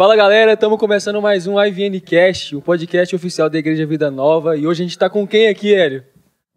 [0.00, 4.56] Fala galera, estamos começando mais um IVN Cast, o podcast oficial da Igreja Vida Nova.
[4.56, 6.02] E hoje a gente está com quem aqui, Hélio?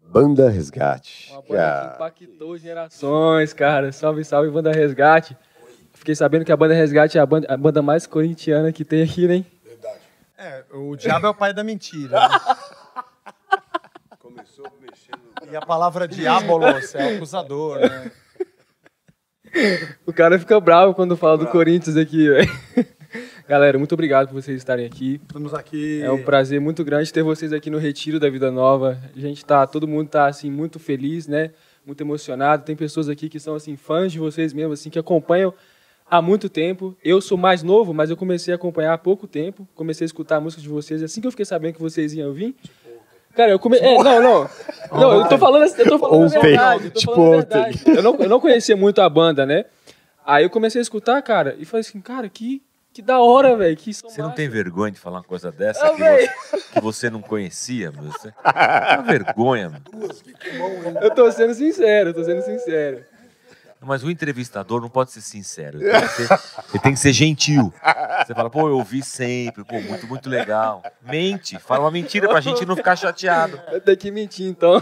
[0.00, 1.30] Banda Resgate.
[1.30, 3.92] Uma banda que impactou gerações, cara.
[3.92, 5.36] Salve, salve, Banda Resgate.
[5.92, 9.02] Fiquei sabendo que a Banda Resgate é a banda, a banda mais corintiana que tem
[9.02, 9.44] aqui, né?
[10.38, 12.18] É, o diabo é o pai da mentira.
[12.18, 12.40] né?
[14.20, 15.20] Começou mexendo.
[15.52, 18.10] E a palavra diabolos é acusador, né?
[20.06, 22.50] O cara fica bravo quando fala do Corinthians aqui, velho.
[23.46, 25.20] Galera, muito obrigado por vocês estarem aqui.
[25.22, 26.00] Estamos aqui.
[26.02, 28.98] É um prazer muito grande ter vocês aqui no Retiro da Vida Nova.
[29.14, 31.50] A gente tá, todo mundo tá assim muito feliz, né?
[31.84, 32.64] Muito emocionado.
[32.64, 35.52] Tem pessoas aqui que são assim fãs de vocês mesmo, assim que acompanham
[36.10, 36.96] há muito tempo.
[37.04, 39.68] Eu sou mais novo, mas eu comecei a acompanhar há pouco tempo.
[39.74, 42.32] Comecei a escutar a música de vocês assim que eu fiquei sabendo que vocês iam
[42.32, 42.54] vir.
[43.36, 43.86] Cara, eu comecei.
[43.86, 44.48] É, não, não.
[44.94, 46.40] Não, eu tô falando, eu tô falando Ontem.
[46.40, 46.84] verdade.
[46.84, 47.62] Eu tô Tipo falando a ontem.
[47.72, 47.82] verdade.
[47.98, 49.64] Eu não, eu não conhecia muito a banda, né?
[50.24, 52.62] Aí eu comecei a escutar, cara, e falei assim, cara, que,
[52.94, 53.76] que da hora, velho.
[53.76, 56.28] Que som Você não tem vergonha de falar uma coisa dessa Ah, que, véi.
[56.28, 58.04] você, que você não conhecia, meu?
[58.04, 58.28] Você...
[58.28, 59.82] É uma vergonha, meu.
[61.02, 63.04] Eu tô sendo sincero, eu tô sendo sincero.
[63.80, 65.78] Mas o entrevistador não pode ser sincero.
[65.78, 66.32] Ele tem que ser,
[66.72, 67.74] ele tem que ser gentil.
[68.24, 70.82] Você fala, pô, eu ouvi sempre, pô, muito, muito legal.
[71.02, 73.60] Mente, fala uma mentira pra gente não ficar chateado.
[73.70, 74.80] Eu tenho que mentir, então.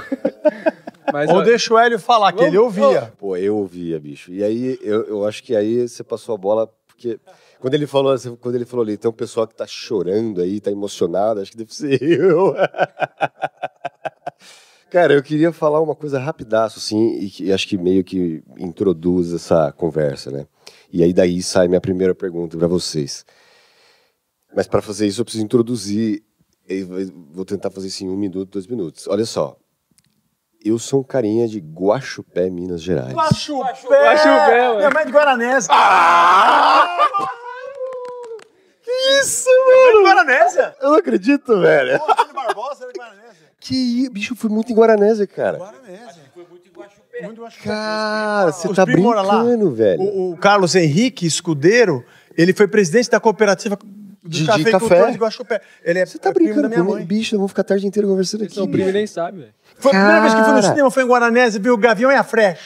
[1.13, 3.13] Mas, Ou ó, deixa o Hélio falar, que ele ouvia.
[3.19, 4.31] Pô, eu ouvia, bicho.
[4.31, 7.19] E aí, eu, eu acho que aí você passou a bola, porque
[7.63, 10.61] quando ele falou, assim, quando ele falou ali, tem um pessoal que tá chorando aí,
[10.61, 12.57] tá emocionado, acho que deve ser eu.
[14.91, 19.33] Cara, eu queria falar uma coisa rapidaço, assim, e que acho que meio que introduz
[19.33, 20.45] essa conversa, né?
[20.93, 23.25] E aí daí sai minha primeira pergunta para vocês.
[24.53, 26.21] Mas para fazer isso eu preciso introduzir,
[26.69, 29.07] e vou tentar fazer isso em um minuto, dois minutos.
[29.07, 29.57] Olha só,
[30.65, 33.15] eu sou um carinha de Guaxupé, Minas Gerais.
[33.15, 33.89] Guaxupé!
[33.89, 34.77] Guaxupé.
[34.79, 35.69] Minha mãe de Guaranésia.
[35.69, 35.77] Que
[39.21, 40.75] isso, Mãe de Guaranésia?
[40.81, 41.99] Eu não acredito, velho.
[41.99, 43.33] Pô, Antônio Barbosa era de Guaranésia.
[43.61, 45.59] Que isso, bicho, foi muito em Guaranésia, cara.
[45.59, 46.23] Guaranésia.
[46.35, 47.23] Foi muito em Guaxupé.
[47.23, 47.65] Muito em Guaxupé.
[47.65, 50.03] Cara, você tá brincando, velho.
[50.03, 52.05] O, o Carlos Henrique Escudeiro,
[52.37, 53.79] ele foi presidente da cooperativa
[54.25, 55.11] dos De- de café?
[55.11, 55.61] de Guaxupé.
[55.85, 57.05] Ele é Você tá é primo brincando comigo, mãe.
[57.05, 57.37] bicho?
[57.37, 58.55] Vamos ficar a tarde inteira conversando aqui.
[58.55, 59.55] são primo e nem sabem, velho.
[59.79, 62.15] Foi a primeira vez que fui no cinema, foi em Guaranésia, viu o Gavião e
[62.15, 62.61] a Frecha.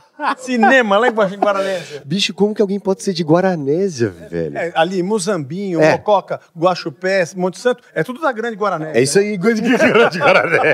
[0.38, 2.02] cinema lá em Gua- em Guaranésia.
[2.04, 4.56] Bicho, como que alguém pode ser de Guaranésia, velho?
[4.58, 5.92] É, É, ali, Muzambinho, É.
[5.92, 9.00] Mococa, Guaxupé, Monte Santo, é tudo da grande Guaranésia.
[9.00, 9.36] isso aí,
[10.12, 10.66] de Guaranésia.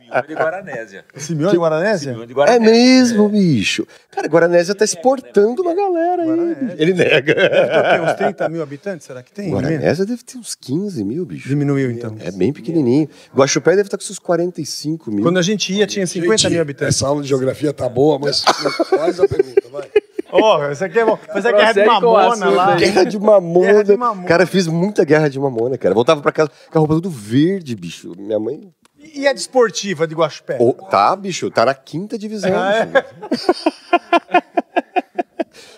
[0.00, 1.04] Simeone de Guaranésia.
[1.16, 1.98] Simeone de Guaranésia?
[2.12, 2.72] Simeone de É Guaranésia.
[2.72, 3.86] mesmo, bicho.
[4.10, 6.30] Cara, Guaranésia tá exportando uma galera aí.
[6.78, 7.34] Ele nega.
[7.34, 9.50] Deve ter uns 30 mil habitantes, será que tem?
[9.52, 11.48] Guaranésia deve ter uns 15 mil, bicho.
[11.48, 12.16] Diminuiu, então.
[12.20, 13.08] É bem pequenininho.
[13.34, 15.22] Guaxupé deve estar com seus 45 mil.
[15.22, 16.96] Quando a gente ia, tinha 50 Gente, mil habitantes.
[16.96, 18.42] Essa aula de geografia tá boa, mas
[18.88, 19.88] faz a pergunta, vai.
[20.32, 21.18] Ó, isso aqui é bom.
[21.34, 22.76] Mas é guerra de mamona lá.
[22.76, 23.66] Guerra de mamona.
[23.66, 24.28] Guerra de mamona.
[24.28, 25.94] Cara, fiz muita guerra de mamona, cara.
[25.94, 28.12] Voltava pra casa com a roupa tudo verde, bicho.
[28.16, 28.72] Minha mãe.
[29.14, 30.58] E a desportiva de Guaxupé?
[30.60, 32.52] Ô, tá, bicho, tá na quinta divisão.
[32.54, 32.86] Ah, é?
[32.86, 33.06] bicho.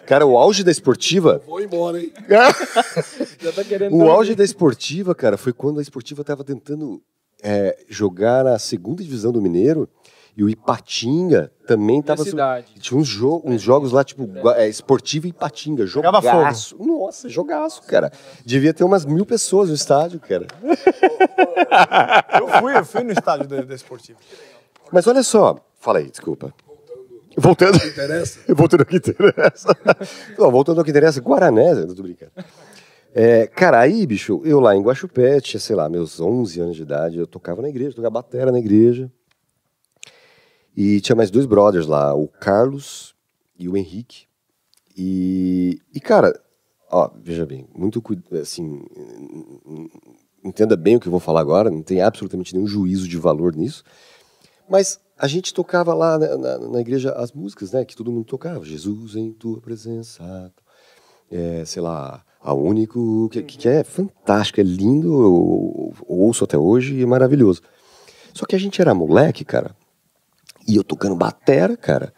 [0.04, 1.40] Cara, o auge da esportiva.
[1.46, 2.12] Vou embora, hein?
[3.40, 3.96] Já tá querendo.
[3.96, 7.00] O auge da esportiva, cara, foi quando a esportiva tava tentando
[7.42, 9.88] é, jogar na segunda divisão do Mineiro
[10.37, 12.25] e o Ipatinga também tava.
[12.25, 12.75] cidade.
[12.81, 15.84] Tinha uns, jo uns jogos lá, tipo, é, esportiva e Ipatinga.
[15.87, 16.37] Pegava fogo.
[16.37, 16.76] Jogaço.
[16.78, 18.10] Nossa, jogaço, cara.
[18.44, 20.47] Devia ter umas mil pessoas no estádio, cara.
[22.38, 24.19] Eu fui, eu fui no estádio da, da esportiva.
[24.91, 25.56] Mas olha só.
[25.81, 26.53] Fala aí, desculpa.
[27.37, 27.76] Voltando.
[27.76, 28.41] Interessa?
[28.54, 29.76] Voltando ao que interessa.
[30.38, 32.32] Não, voltando ao que interessa, Guaranésia, não tô brincando.
[33.14, 36.82] É, cara, aí, bicho, eu lá em Guaxupé, tinha, sei lá, meus 11 anos de
[36.82, 39.10] idade, eu tocava na igreja, tocava batera na igreja.
[40.76, 43.14] E tinha mais dois brothers lá, o Carlos
[43.58, 44.24] e o Henrique.
[44.96, 46.32] E, e cara,
[46.90, 48.02] ó, veja bem, muito
[48.40, 48.82] assim,
[50.44, 53.54] entenda bem o que eu vou falar agora, não tem absolutamente nenhum juízo de valor
[53.54, 53.84] nisso.
[54.68, 57.84] Mas a gente tocava lá na, na- na igreja as músicas, né?
[57.84, 58.64] Que todo mundo tocava.
[58.64, 60.52] Jesus em tua presença.
[61.30, 63.28] É, sei lá, a único.
[63.30, 65.08] Que, que é fantástico, é lindo.
[65.08, 67.60] Eu, eu ouço até hoje e é maravilhoso.
[68.32, 69.75] Só que a gente era moleque, cara.
[70.67, 72.12] E eu tocando batera, cara.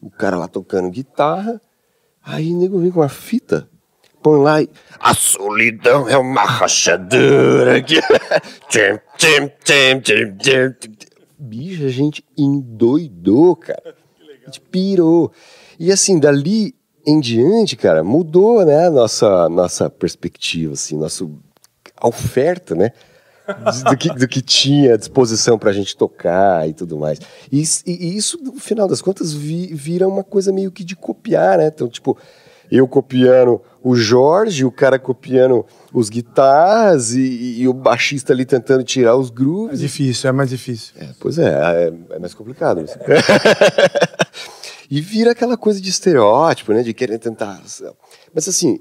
[0.00, 1.60] O cara lá tocando guitarra.
[2.22, 3.68] Aí o nego vem com uma fita.
[4.22, 4.68] Põe lá e.
[4.98, 7.82] A solidão é uma rachadura.
[7.82, 8.00] que-
[8.68, 9.00] tchim.
[11.38, 13.94] Bicho, a gente endoidou, cara.
[14.42, 15.30] A gente pirou.
[15.78, 16.74] E assim, dali
[17.06, 21.28] em diante, cara, mudou, né, nossa, nossa perspectiva, assim, nossa
[22.02, 22.92] oferta, né?
[23.90, 27.18] Do que, do que tinha à disposição pra gente tocar e tudo mais.
[27.52, 31.58] E, e- isso, no final das contas, vi- vira uma coisa meio que de copiar,
[31.58, 31.66] né?
[31.66, 32.16] Então, tipo,
[32.70, 38.82] eu copiando o Jorge, o cara copiando os guitarras e, e o baixista ali tentando
[38.82, 39.78] tirar os É grooves.
[39.80, 40.94] difícil, é mais difícil.
[40.98, 42.80] É, pois é, é, é mais complicado.
[42.82, 42.96] isso.
[44.90, 46.82] e vira aquela coisa de estereótipo, né?
[46.82, 47.60] De querer tentar.
[48.34, 48.80] Mas assim,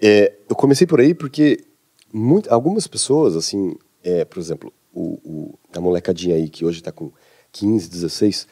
[0.00, 1.65] é, eu comecei por aí porque
[2.12, 6.92] muito- algumas pessoas, assim, é, por exemplo, o, o- a molecadinha aí que hoje está
[6.92, 7.10] com
[7.52, 8.46] 15, 16,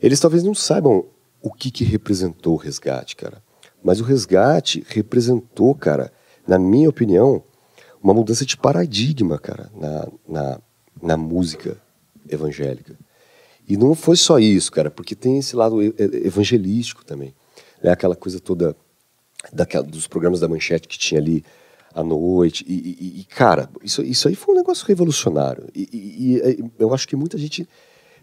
[0.00, 1.06] eles talvez não saibam
[1.42, 3.42] o que, que representou o resgate, cara.
[3.82, 6.12] Mas o resgate representou, cara,
[6.46, 7.42] na minha opinião,
[8.02, 10.60] uma mudança de paradigma, cara, na, na,
[11.02, 11.80] na música
[12.28, 12.98] evangélica.
[13.68, 17.34] E não foi só isso, cara, porque tem esse lado evangelístico também.
[17.82, 17.90] Né?
[17.90, 18.74] Aquela coisa toda
[19.52, 21.44] daquela, dos programas da Manchete que tinha ali
[22.00, 22.64] à noite.
[22.66, 25.66] E, e- e, cara, isso, isso aí foi um negócio revolucionário.
[25.74, 27.68] E, e- e eu acho que muita gente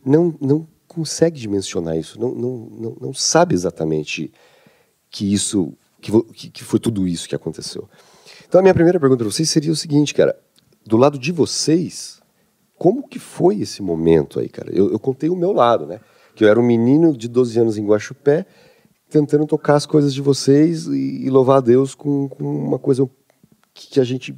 [0.06, 4.32] não, não consegue dimensionar isso, não, não, não, não sabe exatamente
[5.10, 6.12] que isso que,
[6.52, 7.90] que foi tudo isso que aconteceu.
[8.48, 10.38] Então a minha primeira pergunta para vocês seria o seguinte, cara,
[10.86, 12.22] do lado de vocês,
[12.78, 14.72] como que foi esse momento aí, cara?
[14.72, 16.00] Eu, eu contei o meu lado, né?
[16.36, 18.46] Que eu era um menino de 12 anos em Guaxupé,
[19.10, 23.10] tentando tocar as coisas de vocês e, e louvar a Deus com, com uma coisa
[23.76, 24.34] que, a gente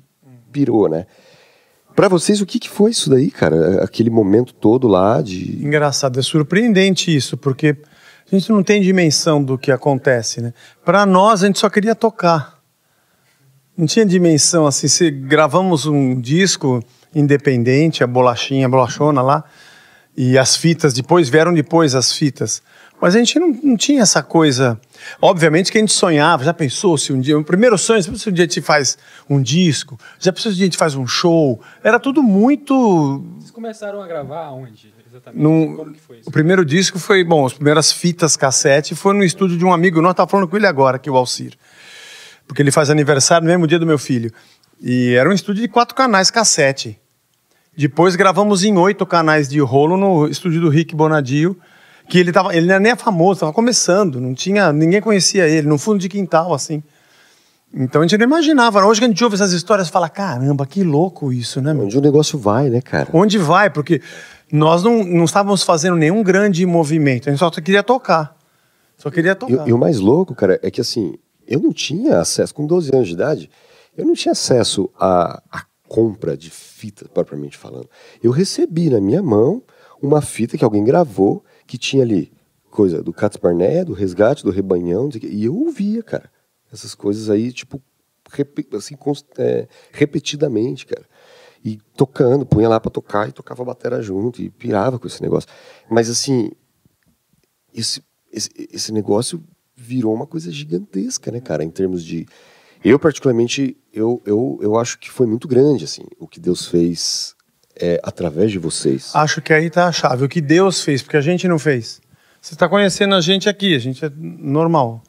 [0.51, 1.05] pirou, né?
[1.95, 3.83] Para vocês, o que, que foi isso daí, cara?
[3.83, 5.63] Aquele momento todo lá de.
[5.63, 7.77] Engraçado, é surpreendente isso, porque
[8.31, 10.53] a gente não tem dimensão do que acontece, né?
[10.83, 12.59] Para nós, a gente só queria tocar.
[13.75, 14.87] Não tinha dimensão assim.
[14.87, 16.83] Se gravamos um disco
[17.15, 19.43] independente, a bolachinha, a bolachona lá,
[20.15, 22.61] e as fitas depois vieram depois as fitas.
[22.99, 24.79] Mas a gente não, não tinha essa coisa.
[25.21, 27.37] Obviamente que a gente sonhava, já pensou se um dia.
[27.37, 28.97] O primeiro sonho, já pensou se um dia a gente faz
[29.29, 31.61] um disco, já pensou se um dia a gente faz um show.
[31.83, 35.41] Era tudo muito Vocês começaram a gravar onde, exatamente?
[35.43, 36.29] num- Como que foi isso?
[36.29, 40.01] o primeiro disco foi, bom, as primeiras fitas cassete foi no estúdio de um amigo
[40.01, 41.53] nosso, tava falando com ele agora, aqui o Alcir.
[42.47, 44.31] Porque ele faz aniversário no mesmo dia do meu filho.
[44.81, 46.99] E era um estúdio de quatro canais cassete.
[47.77, 51.55] Depois gravamos em oito canais de rolo no estúdio do Rick Bonadio,
[52.09, 55.67] que ele tava, ele não era nem famoso, estava começando, não tinha, ninguém conhecia ele,
[55.67, 56.81] no fundo de quintal assim.
[57.73, 58.83] Então a gente não imaginava.
[58.85, 61.73] Hoje que a gente ouve essas histórias, fala, caramba, que louco isso, né?
[61.73, 61.83] meu?
[61.83, 63.09] Onde o negócio vai, né, cara?
[63.11, 63.69] Onde vai?
[63.69, 64.01] Porque
[64.51, 68.35] nós não, não estávamos fazendo nenhum grande movimento, a gente só queria tocar.
[68.97, 69.67] Só queria E, tocar.
[69.67, 71.15] e o mais louco, cara, é que assim,
[71.45, 73.49] eu não tinha acesso, com 12 anos de idade,
[73.95, 77.89] eu não tinha acesso à, à compra de fita, propriamente falando.
[78.23, 79.61] Eu recebi na minha mão
[80.01, 82.31] uma fita que alguém gravou, que tinha ali
[82.71, 86.31] coisa do Cats Barneia, do Resgate, do Rebanhão, e eu ouvia, cara,
[86.71, 87.81] essas coisas aí, tipo,
[88.31, 88.95] repe- assim,
[89.37, 91.05] é, repetidamente, cara.
[91.63, 95.21] E tocando, punha lá pra tocar e tocava a batera junto e pirava com esse
[95.21, 95.49] negócio.
[95.89, 96.51] Mas assim,
[97.73, 99.43] esse, esse, esse negócio
[99.75, 102.25] virou uma coisa gigantesca, né, cara, em termos de...
[102.83, 107.35] Eu, particularmente, eu, eu, eu acho que foi muito grande, assim, o que Deus fez
[107.79, 109.11] é, através de vocês.
[109.13, 110.23] Acho que aí tá a chave.
[110.25, 112.01] O que Deus fez, porque a gente não fez.
[112.41, 115.01] Você está conhecendo a gente aqui, a gente é normal.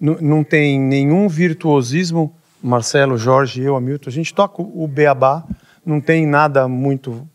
[0.00, 2.34] N- não tem nenhum virtuosismo.
[2.62, 4.08] Marcelo, Jorge, eu, Hamilton.
[4.10, 5.44] A gente toca o beabá,
[5.84, 7.26] não tem nada muito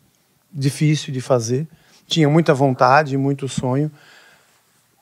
[0.54, 1.68] difícil de fazer.
[2.08, 3.92] Tinha muita vontade, muito sonho.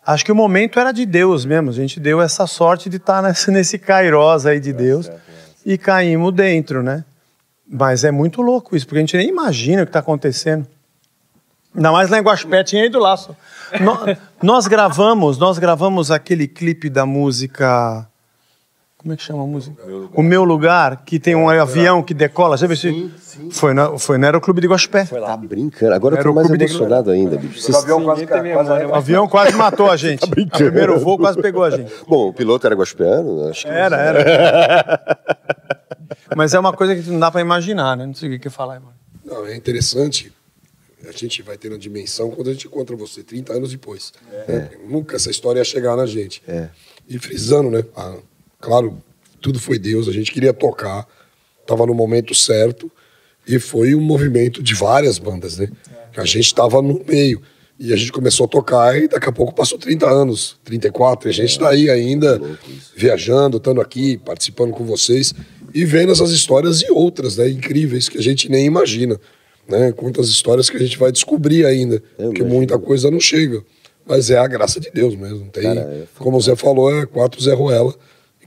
[0.06, 1.70] Acho que o momento era de Deus mesmo.
[1.70, 5.10] A gente deu essa sorte de estar nesse, nesse Kairos aí de Deus
[5.66, 7.04] e caímos dentro, né?
[7.76, 10.68] Mas é muito louco isso, porque a gente nem imagina o que está acontecendo.
[11.76, 13.16] Ainda mais lá em Guaxupé, tinha ido lá.
[13.82, 18.08] No- nós gravamos, nós gravamos aquele clipe da música.
[19.04, 19.76] Como é que chama a música?
[20.14, 22.56] O Meu Lugar, que tem um avião que decola.
[22.56, 23.12] Já viu sim,
[23.52, 25.04] Foi, na, foi no Aeroclube de Guaxupé.
[25.04, 25.94] Tá brincando.
[25.94, 27.60] Agora eu tô o mais clube de- emocionado ainda, bicho.
[27.60, 30.24] Vocês- Ninguém tem memória, O avião quase matou a gente.
[30.24, 31.92] o primeiro voo quase pegou a gente.
[32.08, 33.50] Bom, o piloto era guaspiano?
[33.50, 35.18] Acho que Era, era.
[36.36, 38.06] Mas é uma coisa que não dá para imaginar, né?
[38.06, 38.94] Não sei o que falar, mano.
[39.26, 40.32] Não, é interessante.
[41.08, 44.14] A gente vai tendo a dimensão quando a gente encontra você, 30 anos depois.
[44.48, 44.70] né?
[44.88, 46.42] Nunca essa história ia chegar na gente.
[46.48, 46.70] É.
[47.08, 47.84] E frisando, né?
[47.98, 48.16] ah,
[48.64, 48.98] claro,
[49.42, 51.06] tudo foi Deus, a gente queria tocar,
[51.62, 52.90] estava no momento certo,
[53.46, 55.68] e foi um movimento de várias bandas, né?
[56.14, 57.42] Que a gente estava no meio.
[57.78, 61.30] E a gente começou a tocar e daqui a pouco passou 30 anos, 34, e
[61.30, 62.40] a gente está aí ainda
[62.96, 65.34] viajando, estando aqui, participando com vocês
[65.74, 69.20] e vendo essas histórias e outras, né, incríveis que a gente nem imagina,
[69.68, 69.92] né?
[69.92, 72.50] Quantas histórias que a gente vai descobrir ainda, Eu porque imagino.
[72.56, 73.62] muita coisa não chega.
[74.06, 77.06] Mas é a graça de Deus mesmo, tem, Cara, é como o Zé falou, é
[77.06, 77.94] quatro Zé Ruela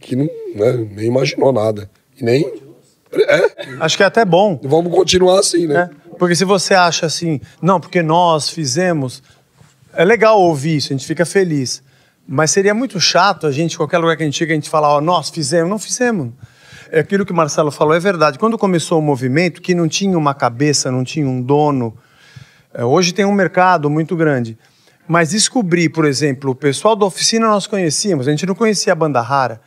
[0.01, 1.91] que não, né, nem imaginou nada.
[2.19, 2.67] E nem
[3.13, 4.61] é, Acho que é até bom.
[4.63, 5.75] vamos continuar assim, né?
[5.75, 5.91] né?
[6.19, 9.23] Porque se você acha assim, não, porque nós fizemos,
[9.95, 11.83] é legal ouvir isso, a gente fica feliz.
[12.27, 14.89] Mas seria muito chato a gente, qualquer lugar que a gente chega, a gente falar,
[14.89, 15.71] ó, nós fizemos.
[15.71, 16.33] Não fizemos.
[16.91, 18.39] É aquilo que o Marcelo falou, é verdade.
[18.39, 21.97] Quando começou o movimento, que não tinha uma cabeça, não tinha um dono,
[22.75, 24.59] é, hoje tem um mercado muito grande.
[25.07, 28.97] Mas descobrir, por exemplo, o pessoal da oficina nós conhecíamos, a gente não conhecia a
[28.97, 29.61] banda rara,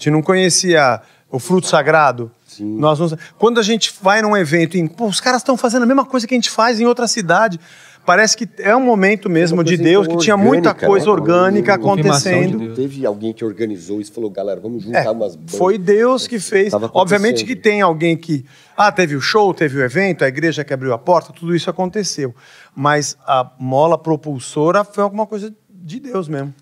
[0.00, 2.30] gente não conhecia o fruto sagrado.
[2.58, 5.86] Nós não- Quando a gente vai num evento e pô, os caras estão fazendo a
[5.86, 7.60] mesma coisa que a gente faz em outra cidade,
[8.04, 11.12] parece que é um momento mesmo de Deus, então que tinha muita orgânica, coisa né?
[11.12, 12.58] orgânica de acontecendo.
[12.58, 12.76] Deus.
[12.76, 15.54] Teve alguém que organizou isso e falou, galera, vamos juntar É, umas bandas.
[15.56, 16.72] foi Deus que fez.
[16.92, 18.44] Obviamente que tem alguém que.
[18.76, 21.70] Ah, teve o show, teve o evento, a igreja que abriu a porta, tudo isso
[21.70, 22.34] aconteceu.
[22.74, 26.52] Mas a mola propulsora foi alguma coisa de Deus mesmo.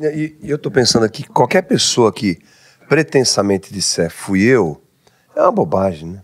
[0.00, 2.38] E, e eu estou pensando aqui, qualquer pessoa que
[2.92, 4.78] pretensamente disser fui eu,
[5.34, 6.20] é uma bobagem, né?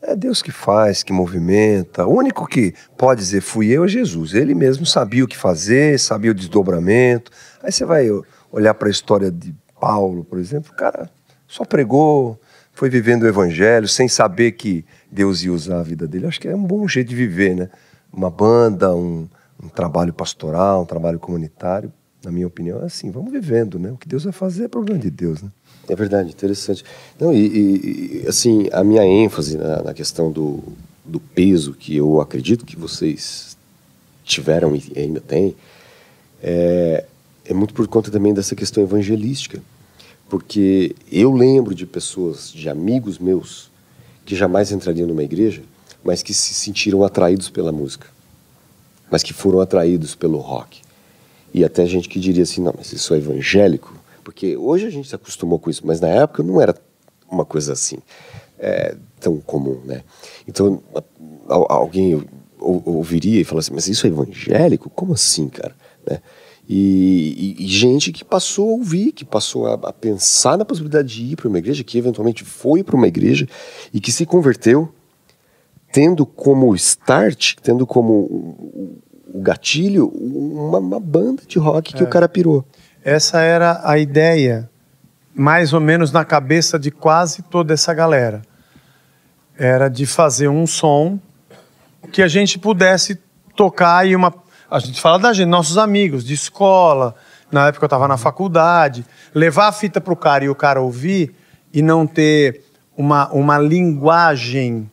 [0.00, 2.06] É Deus que faz, que movimenta.
[2.06, 4.32] O único que pode dizer fui eu é Jesus.
[4.32, 7.32] Ele mesmo sabia o que fazer, sabia o desdobramento.
[7.60, 8.06] Aí você vai
[8.52, 11.10] olhar para a história de Paulo, por exemplo, o cara
[11.48, 12.40] só pregou,
[12.72, 16.28] foi vivendo o evangelho sem saber que Deus ia usar a vida dele.
[16.28, 17.68] Acho que é um bom jeito de viver, né?
[18.12, 19.28] Uma banda, um,
[19.60, 21.92] um trabalho pastoral, um trabalho comunitário,
[22.24, 23.90] na minha opinião, é assim, vamos vivendo, né?
[23.90, 25.50] O que Deus vai fazer é problema de Deus, né?
[25.88, 26.84] É verdade, interessante.
[27.18, 30.62] Não, e, e- assim, a minha ênfase na, na questão do,
[31.04, 33.56] do peso que eu acredito que vocês
[34.24, 35.54] tiveram e ainda têm,
[36.42, 37.04] é,
[37.44, 39.62] é muito por conta também dessa questão evangelística.
[40.28, 43.70] Porque eu lembro de pessoas, de amigos meus,
[44.24, 45.62] que jamais entrariam numa igreja,
[46.02, 48.08] mas que se sentiram atraídos pela música,
[49.08, 50.80] mas que foram atraídos pelo rock.
[51.54, 53.95] E até gente que diria assim, não, mas isso é evangélico?
[54.26, 56.74] Porque hoje a gente se acostumou com isso, mas na época não era
[57.30, 57.98] uma coisa assim
[58.58, 60.02] é, tão comum, né?
[60.48, 60.82] Então
[61.68, 62.26] alguém
[62.58, 64.90] ou- ouviria e falaria assim, mas isso é evangélico?
[64.90, 65.76] Como assim, cara?
[66.04, 66.18] Né?
[66.68, 71.06] E, e- e gente que passou a ouvir, que passou a, a pensar na possibilidade
[71.06, 73.46] de ir para uma igreja, que eventualmente foi para uma igreja
[73.94, 74.88] e que se converteu,
[75.92, 78.98] tendo como start, tendo como o,
[79.34, 82.64] o gatilho, uma, uma banda de rock que o cara pirou.
[83.06, 84.68] Essa era a ideia,
[85.32, 88.42] mais ou menos na cabeça de quase toda essa galera.
[89.56, 91.16] Era de fazer um som
[92.10, 93.16] que a gente pudesse
[93.54, 94.34] tocar e uma.
[94.68, 97.14] A gente fala da gente, nossos amigos de escola,
[97.52, 100.80] na época eu estava na faculdade, levar a fita para o cara e o cara
[100.80, 101.32] ouvir
[101.72, 102.64] e não ter
[102.96, 104.90] uma, uma linguagem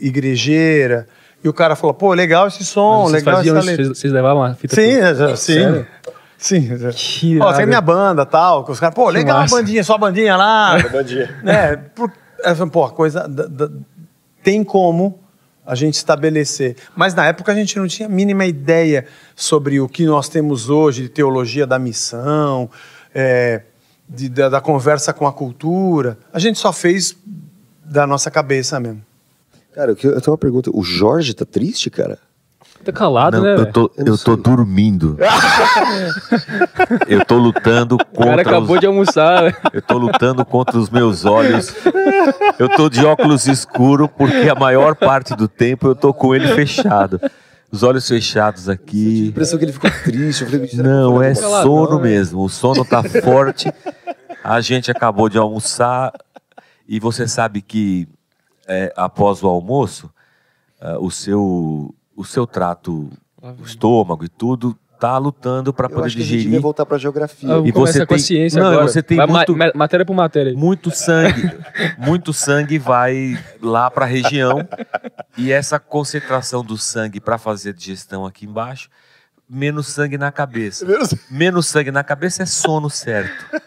[0.00, 1.06] igrejeira.
[1.44, 3.84] E o cara falou, pô, legal esse som, Vocês legal essa letra.
[3.84, 5.52] Vocês, vocês levavam a fita Sim, pro- é, já- sim.
[5.54, 5.86] Sério?
[6.40, 6.68] Sim.
[6.96, 7.56] Que Ó, irado.
[7.58, 9.54] tem minha banda tal, que os caras, pô, legal massa.
[9.54, 10.78] a bandinha, só a bandinha lá.
[10.90, 11.38] bandinha.
[11.42, 11.76] né?
[11.76, 12.10] Por,
[12.42, 13.70] é, pô, a coisa da- da-
[14.42, 15.18] tem como
[15.66, 16.76] a gente estabelecer.
[16.96, 19.04] Mas na época a gente não tinha a mínima ideia
[19.36, 22.70] sobre o que nós temos hoje de teologia da missão,
[23.14, 23.62] é,
[24.08, 26.18] de- da, da conversa com a cultura.
[26.32, 27.14] A gente só fez
[27.84, 29.02] da nossa cabeça mesmo.
[29.74, 30.70] Cara, que- eu tenho uma pergunta.
[30.72, 32.18] O Jorge tá triste, cara?
[32.84, 33.54] Tá calado, Não, né?
[33.56, 35.16] eu tô, Eu eu tô dormindo.
[37.06, 39.42] eu tô lutando O cara contra acabou os, de almoçar.
[39.42, 39.56] velho.
[39.72, 41.74] Eu tô lutando contra os meus olhos.
[42.58, 46.48] Eu tô de óculos escuro porque a maior parte do tempo eu tô com ele
[46.54, 47.20] fechado.
[47.70, 49.28] Os olhos fechados A aqui.
[49.28, 50.42] impressão que ele ficou triste.
[50.42, 52.02] Eu falei, eu Não, é Caladão, sono né?
[52.02, 52.40] mesmo.
[52.42, 53.72] O sono tá forte.
[54.42, 56.12] A gente acabou de almoçar
[56.88, 58.08] e você sabe que
[58.66, 60.10] é, após o almoço,
[60.80, 63.10] ah, o seu o seu trato,
[63.42, 66.60] o estômago e tudo tá lutando para Eu poder acho que a gente devia digerir
[66.62, 67.54] voltar pra geografia.
[67.54, 68.86] Ah, E você com a tem- ciência Não, agora.
[68.86, 70.52] você tem Vai muito- ma- matéria por matéria.
[70.54, 71.50] muito sangue,
[71.96, 74.58] muito sangue vai lá para a região
[75.38, 78.90] e essa concentração do sangue para fazer a digestão aqui embaixo,
[79.48, 80.86] menos sangue na cabeça.
[81.30, 83.58] Menos sangue na cabeça é sono certo.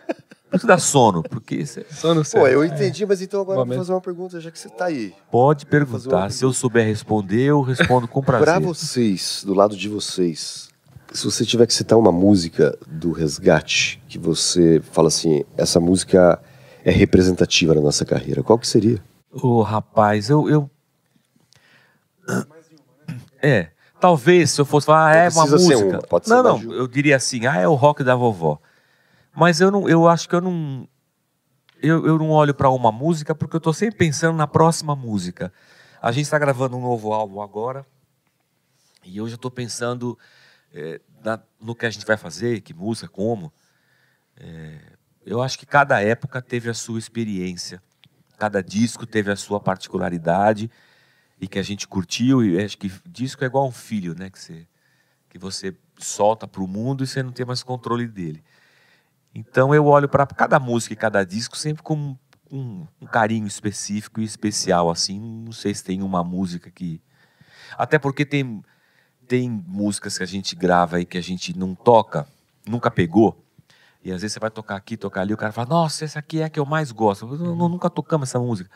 [0.53, 3.65] Por isso dá sono, porque você Só no Pô, eu entendi, mas então agora eu
[3.65, 5.11] vou fazer uma pergunta, já que você tá aí.
[5.31, 6.29] pode perguntar.
[6.31, 8.61] Se eu souber responder, eu respondo com Pra prazer.
[8.61, 10.69] vocês, do lado de vocês,
[11.11, 16.39] se você tiver que citar uma música do Resgate que você fala assim, essa música
[16.85, 19.03] é representativa na nossa carreira, qual que seria?
[19.31, 20.69] Ô, rapaz, eu, eu.
[23.41, 23.67] É.
[23.99, 25.77] Talvez se eu fosse falar, ah, é uma música.
[25.77, 28.57] uma, pode ser não, uma não, eu diria assim, ah, é o rock da vovó.
[29.35, 30.87] Mas eu não, eu acho que eu não.
[31.81, 35.51] Eu, eu não olho para uma música porque eu tô sempre pensando na próxima música.
[36.01, 37.85] A gente está gravando um novo álbum agora
[39.03, 40.17] e eu já estou pensando
[40.73, 43.51] é, na- no que a gente vai fazer, que música, como.
[44.37, 44.79] É,
[45.25, 47.81] eu acho que cada época teve a sua experiência,
[48.37, 50.69] cada disco teve a sua particularidade
[51.39, 52.43] e que a gente curtiu.
[52.43, 54.29] E acho que disco é igual um filho, né?
[54.29, 54.67] Que você,
[55.29, 58.43] que você solta para o mundo e você não tem mais controle dele.
[59.33, 62.15] Então eu olho para cada música e cada disco sempre com
[62.51, 65.19] um, um, carinho específico e especial, assim.
[65.19, 67.01] Não sei se tem uma música que.
[67.75, 68.63] Até porque tem,
[69.27, 72.27] tem músicas que a gente grava e que a gente não toca,
[72.67, 73.43] nunca pegou.
[74.05, 76.41] E às vezes você vai tocar aqui, tocar ali, o cara fala, nossa, essa aqui
[76.41, 77.25] é a que eu mais gosto.
[77.25, 78.69] Eu, nunca tocamos essa música.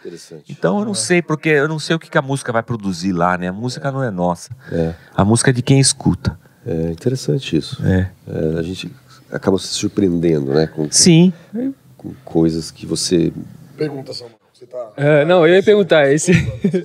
[0.48, 3.12] Então eu não sei, porque eu não sei o que, que a música vai produzir
[3.12, 3.50] lá, né?
[3.50, 3.92] A música é.
[3.92, 4.56] não é nossa.
[4.72, 4.96] É.
[5.14, 6.40] A música é de quem escuta.
[6.66, 7.86] É interessante isso.
[7.86, 8.10] É.
[8.26, 8.90] é a gente
[9.32, 10.68] acaba se surpreendendo, né?
[10.68, 11.32] Com, Sim.
[11.98, 13.32] Com coisas que você.
[13.78, 14.38] Pergunta, Samuel.
[14.54, 14.92] Você tá...
[14.98, 16.32] É, não, eu ia perguntar, esse,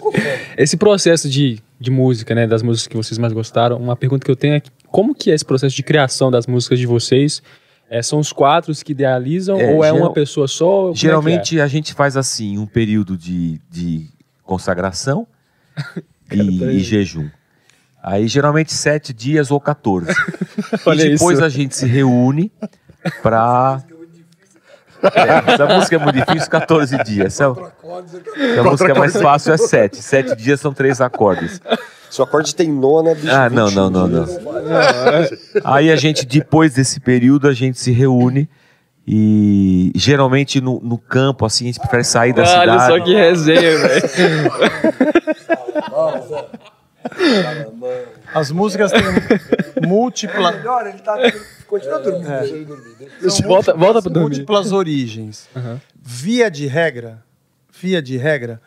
[0.59, 4.31] esse processo de, de música, né, das músicas que vocês mais gostaram, uma pergunta que
[4.31, 7.43] eu tenho é como que é esse processo de criação das músicas de vocês?
[7.89, 10.91] É, são os quatro que idealizam É, ou é geral- uma pessoa só?
[10.91, 14.07] É que Geralmente a gente faz assim, um período de, de
[14.43, 15.27] consagração
[16.31, 17.29] e, e jejum.
[18.03, 20.13] Aí geralmente sete dias ou 14.
[20.85, 21.45] Olha e depois isso.
[21.45, 22.51] a gente se reúne
[23.23, 23.81] pra.
[25.03, 27.27] É, essa música é muito difícil, 14 dias.
[27.27, 30.03] Essa, a música mais fácil é sete.
[30.03, 31.61] Sete dias são três acordes.
[32.11, 33.31] Se o acorde tem nona, bicho.
[33.31, 34.27] Ah, não, não, não, não.
[35.65, 38.49] Aí a gente, depois desse período, a gente se reúne
[39.07, 42.59] e geralmente no, no campo, assim, a gente prefere sair da é?
[42.59, 42.87] Olha cidade.
[42.87, 44.03] só que resenha, velho.
[48.35, 49.03] As músicas têm
[49.87, 51.17] múltipla, Melhor, ele tá.
[51.67, 52.95] Continua dormindo, deixa ele dormir.
[53.31, 54.29] são Volta- múltiplas- volta pra dormir.
[54.29, 55.49] múltiplas origens.
[56.01, 57.23] Via de regra,
[57.73, 58.61] via de regra,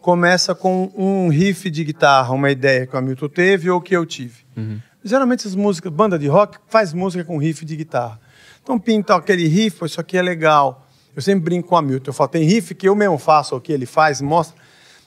[0.00, 4.04] começa com um riff de guitarra, uma ideia que o Hamilton teve ou que eu
[4.06, 4.44] tive.
[5.02, 8.20] Geralmente as músicas, banda de rock faz música com riff de guitarra.
[8.62, 10.86] Então pinta aquele riff, isso aqui é legal.
[11.16, 13.60] Eu sempre brinco com o Hamilton, eu falo, tem riff que eu mesmo faço, o
[13.60, 14.54] que ele faz, mostra.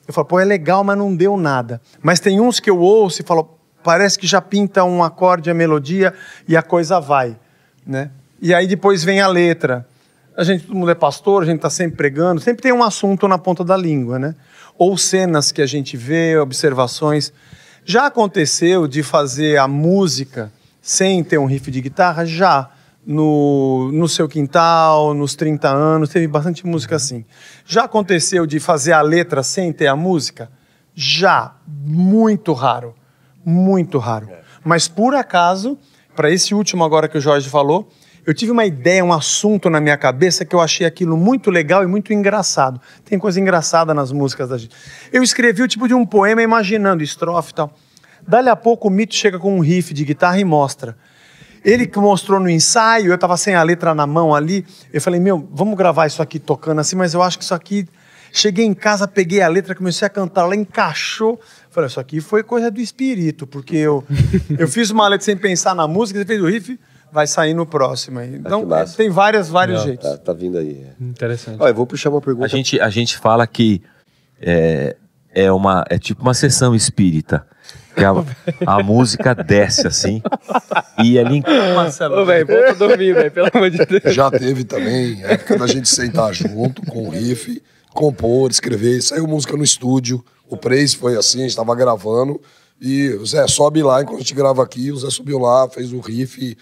[0.07, 1.81] Eu falo, pô, é legal, mas não deu nada.
[2.01, 5.53] Mas tem uns que eu ouço e falo, parece que já pinta um acorde, a
[5.53, 6.13] melodia
[6.47, 7.37] e a coisa vai,
[7.85, 8.11] né?
[8.41, 9.87] E aí depois vem a letra.
[10.35, 13.27] A gente, todo mundo é pastor, a gente está sempre pregando, sempre tem um assunto
[13.27, 14.35] na ponta da língua, né?
[14.77, 17.31] Ou cenas que a gente vê, observações.
[17.85, 20.51] Já aconteceu de fazer a música
[20.81, 22.25] sem ter um riff de guitarra?
[22.25, 22.69] Já.
[23.05, 27.25] No, no seu quintal, nos 30 anos, teve bastante música assim.
[27.65, 30.49] Já aconteceu de fazer a letra sem ter a música?
[30.95, 31.55] Já.
[31.67, 32.95] Muito raro.
[33.45, 34.29] Muito raro.
[34.63, 35.77] Mas por acaso,
[36.15, 37.89] para esse último agora que o Jorge falou,
[38.25, 41.83] eu tive uma ideia, um assunto na minha cabeça que eu achei aquilo muito legal
[41.83, 42.79] e muito engraçado.
[43.03, 44.73] Tem coisa engraçada nas músicas da gente.
[45.11, 47.73] Eu escrevi o tipo de um poema imaginando estrofe e tal.
[48.25, 50.95] Dali a pouco o Mito chega com um riff de guitarra e mostra.
[51.63, 54.65] Ele que mostrou no ensaio, eu estava sem a letra na mão ali.
[54.91, 57.87] Eu falei, meu, vamos gravar isso aqui tocando assim, mas eu acho que isso aqui.
[58.35, 61.39] Cheguei em casa, peguei a letra, comecei a cantar, ela encaixou.
[61.69, 64.03] Falei, isso aqui foi coisa do espírito, porque eu,
[64.57, 66.79] eu fiz uma letra sem pensar na música, você fez o riff,
[67.11, 68.19] vai sair no próximo.
[68.19, 68.35] aí.
[68.35, 68.97] Então, que massa.
[68.97, 70.09] tem várias, vários jeitos.
[70.09, 70.87] Tá, tá vindo aí.
[70.99, 71.61] Interessante.
[71.61, 72.45] Olha, eu vou puxar uma pergunta.
[72.45, 73.83] A gente, a gente fala que
[74.41, 74.95] é,
[75.31, 77.45] é, uma, é tipo uma sessão espírita.
[77.95, 78.13] Que a,
[78.65, 80.21] a música desce assim.
[81.03, 81.43] E ali.
[81.75, 84.13] Marcelo, Ô, velho, volta a dormir, velho, pelo amor de Deus.
[84.13, 87.61] Já teve também, a época da gente sentar junto com o riff,
[87.93, 90.23] compor, escrever, saiu música no estúdio.
[90.49, 92.41] O Praise foi assim, a gente tava gravando.
[92.81, 94.91] E o Zé, sobe lá enquanto a gente grava aqui.
[94.91, 96.57] O Zé subiu lá, fez o riff.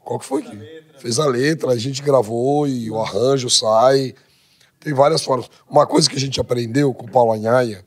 [0.00, 0.42] Qual que foi?
[0.42, 4.14] que Fez a letra, a gente gravou e o arranjo sai.
[4.78, 5.48] Tem várias formas.
[5.68, 7.84] Uma coisa que a gente aprendeu com o Paulo Anhaia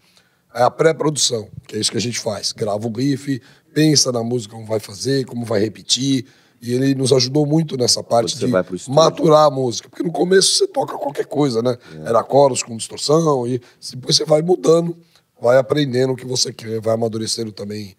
[0.55, 2.53] é a pré-produção, que é isso que a gente faz.
[2.53, 3.41] Grava o riff,
[3.73, 6.25] pensa na música como vai fazer, como vai repetir.
[6.61, 9.89] E ele nos ajudou muito nessa parte você de maturar a música.
[9.89, 11.77] Porque no começo você toca qualquer coisa, né?
[12.05, 14.97] Era coros com distorção, e depois você vai mudando,
[15.39, 17.95] vai aprendendo o que você quer, vai amadurecendo também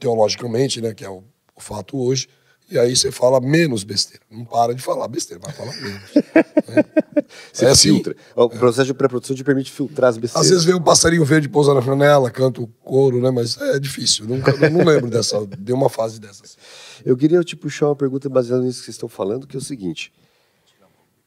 [0.00, 0.94] teologicamente, né?
[0.94, 1.22] Que é o,
[1.54, 2.26] o fato hoje.
[2.70, 4.22] E aí você fala menos besteira.
[4.30, 6.14] Não para de falar besteira, vai falar menos.
[6.14, 6.84] né?
[7.52, 8.16] Você É assim, filtra.
[8.34, 10.46] O processo de pré-produção te permite filtrar as besteiras.
[10.46, 13.30] Às vezes vem um passarinho verde pousa na janela, canta o coro, né?
[13.30, 14.26] Mas é difícil.
[14.26, 15.46] Nunca, eu não lembro dessa.
[15.58, 16.56] Deu uma fase dessas.
[17.04, 19.62] Eu queria te puxar uma pergunta baseada nisso que vocês estão falando, que é o
[19.62, 20.12] seguinte.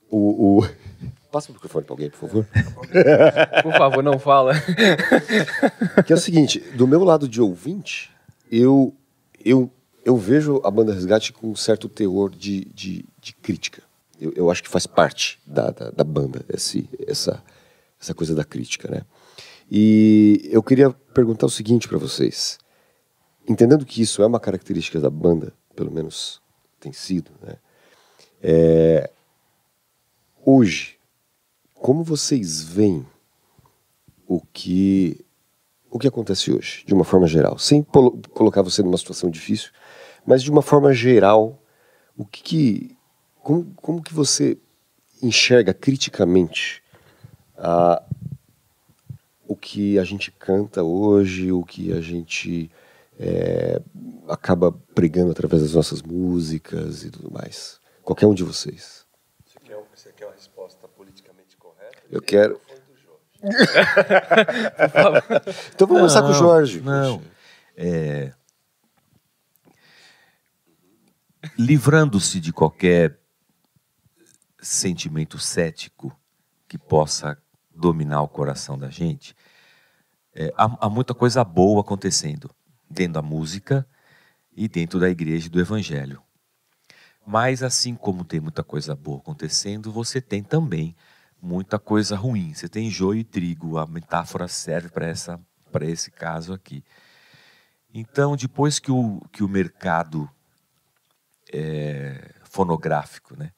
[0.09, 0.67] O, o...
[1.31, 2.47] Passa o microfone para alguém, por favor.
[3.63, 4.53] Por favor, não fala.
[6.05, 8.09] Que é o seguinte, do meu lado de ouvinte,
[8.51, 8.95] eu,
[9.43, 9.69] eu,
[10.07, 13.83] eu vejo a banda Resgate com um certo teor de, de, de crítica.
[14.17, 17.43] Eu, eu acho que faz parte da, da, da banda esse, essa,
[17.99, 19.01] essa coisa da crítica, né?
[19.69, 22.57] E eu queria perguntar o seguinte para vocês.
[23.45, 26.41] Entendendo que isso é uma característica da banda, pelo menos
[26.79, 27.57] tem sido, né?
[28.41, 29.11] É,
[30.45, 30.97] hoje,
[31.73, 33.05] como vocês veem
[34.25, 35.25] o que
[35.89, 39.71] o que acontece hoje, de uma forma geral, sem colocar você numa situação difícil,
[40.27, 41.57] mas de uma forma geral,
[42.17, 42.97] o que, que
[43.41, 44.57] como, como que você
[45.23, 46.83] enxerga criticamente
[47.57, 48.03] a,
[49.47, 52.69] o que a gente canta hoje, o que a gente
[53.17, 53.81] é,
[54.27, 57.79] acaba pregando através das nossas músicas e tudo mais?
[58.03, 59.05] Qualquer um de vocês.
[59.45, 61.99] Você quer, você quer uma resposta politicamente correta?
[62.11, 62.59] Eu quero.
[65.73, 66.81] então vamos começar com o Jorge.
[66.81, 67.21] Não.
[67.77, 68.33] É,
[71.57, 73.19] livrando-se de qualquer
[74.59, 76.17] sentimento cético
[76.67, 77.37] que possa
[77.73, 79.35] dominar o coração da gente,
[80.33, 82.49] é, há, há, muita coisa boa acontecendo
[82.89, 83.87] dentro da música
[84.55, 86.21] e dentro da igreja e do evangelho.
[87.25, 90.95] Mas assim como tem muita coisa boa acontecendo, você tem também
[91.41, 92.53] muita coisa ruim.
[92.53, 93.77] Você tem joio e trigo.
[93.77, 95.39] A metáfora serve para essa
[95.71, 96.83] para esse caso aqui.
[97.93, 100.29] Então, depois que o, que o mercado
[101.51, 103.51] é, fonográfico né,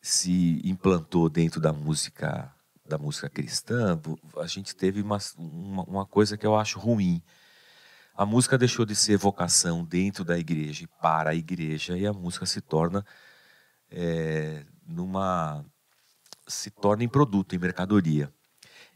[0.00, 2.54] se implantou dentro da música
[2.86, 3.98] da música cristã,
[4.36, 7.22] a gente teve uma, uma, uma coisa que eu acho ruim.
[8.14, 12.12] A música deixou de ser vocação dentro da igreja e para a igreja, e a
[12.12, 13.02] música se torna
[13.90, 15.64] é, numa
[16.46, 18.30] se torna em produto, em mercadoria.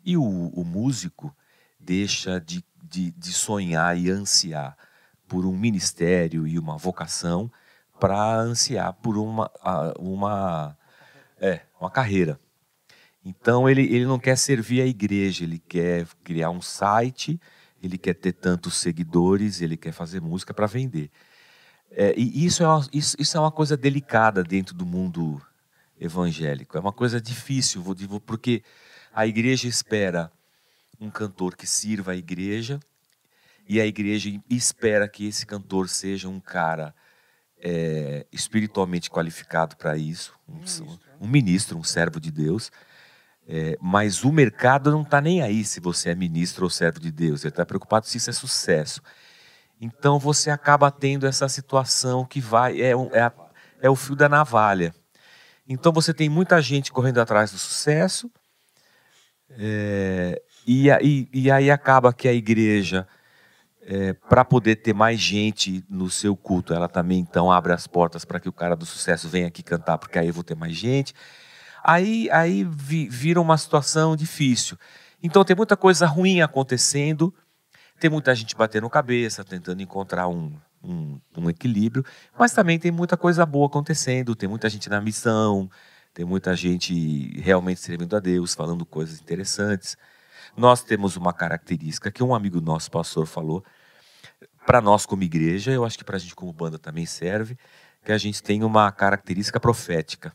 [0.04, 1.34] E o, o músico
[1.80, 4.76] deixa de, de, de sonhar e ansiar
[5.26, 7.50] por um ministério e uma vocação
[7.98, 9.50] para ansiar por uma,
[9.98, 10.76] uma,
[11.40, 12.38] é, uma carreira.
[13.24, 17.40] Então ele, ele não quer servir a igreja, ele quer criar um site,
[17.82, 21.10] ele quer ter tantos seguidores, ele quer fazer música para vender.
[21.90, 25.40] É, e isso é, uma, isso, isso é uma coisa delicada dentro do mundo
[25.98, 26.76] evangélico.
[26.76, 27.82] É uma coisa difícil,
[28.24, 28.62] porque
[29.12, 30.30] a igreja espera
[31.00, 32.80] um cantor que sirva a igreja
[33.68, 36.94] e a igreja espera que esse cantor seja um cara
[37.60, 41.00] é, espiritualmente qualificado para isso, um, ministro.
[41.20, 42.70] um, ministro, um servo de Deus.
[43.50, 47.10] É, mas o mercado não está nem aí se você é ministro ou servo de
[47.10, 49.00] Deus, ele está preocupado se isso é sucesso.
[49.80, 53.32] Então você acaba tendo essa situação que vai é, é, a,
[53.80, 54.94] é o fio da navalha.
[55.66, 58.30] Então você tem muita gente correndo atrás do sucesso,
[59.50, 63.08] é, e, e, e aí acaba que a igreja
[63.90, 68.22] é, para poder ter mais gente no seu culto, ela também então abre as portas
[68.22, 70.76] para que o cara do sucesso venha aqui cantar, porque aí eu vou ter mais
[70.76, 71.14] gente.
[71.82, 74.76] Aí, aí vi, vira uma situação difícil.
[75.22, 77.34] Então tem muita coisa ruim acontecendo,
[77.98, 80.52] tem muita gente batendo cabeça, tentando encontrar um,
[80.84, 82.04] um, um equilíbrio,
[82.38, 85.70] mas também tem muita coisa boa acontecendo, tem muita gente na missão,
[86.12, 89.96] tem muita gente realmente servindo a Deus, falando coisas interessantes.
[90.54, 93.64] Nós temos uma característica que um amigo nosso, pastor, falou,
[94.68, 97.56] para nós como igreja, eu acho que para a gente como banda também serve,
[98.04, 100.30] que a gente tem uma característica profética.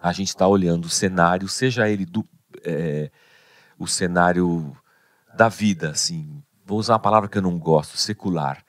[0.00, 2.26] A gente está olhando o cenário, seja ele do,
[2.64, 3.10] é,
[3.78, 4.74] o cenário
[5.36, 8.64] da vida, assim, vou usar uma palavra que eu não gosto, secular.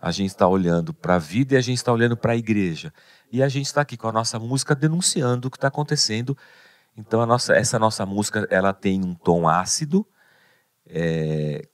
[0.00, 2.92] A gente está olhando para a vida e a gente está olhando para a igreja.
[3.30, 6.36] E a gente está aqui com a nossa música denunciando o que está acontecendo.
[6.96, 10.04] Então nossa, essa nossa música ela tem um tom ácido,
[10.88, 11.68] é,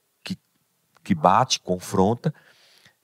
[1.09, 2.35] que bate, confronta,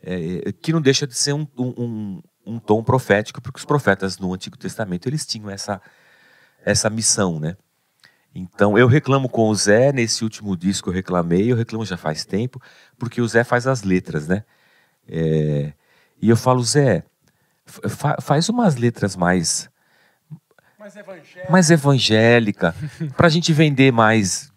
[0.02, 4.34] é, que não deixa de ser um, um, um, tom profético, porque os profetas no
[4.34, 5.80] Antigo Testamento eles tinham essa,
[6.62, 7.56] essa missão, né?
[8.34, 12.26] Então eu reclamo com o Zé, nesse último disco eu reclamei, eu reclamo já faz
[12.26, 12.60] tempo,
[12.98, 14.44] porque o Zé faz as letras, né?
[15.08, 15.72] É,
[16.20, 17.04] e eu falo, Zé,
[17.64, 19.70] fa faz umas letras mais
[20.78, 22.74] mais evangélica, mais evangélica
[23.16, 24.52] para a gente vender mais,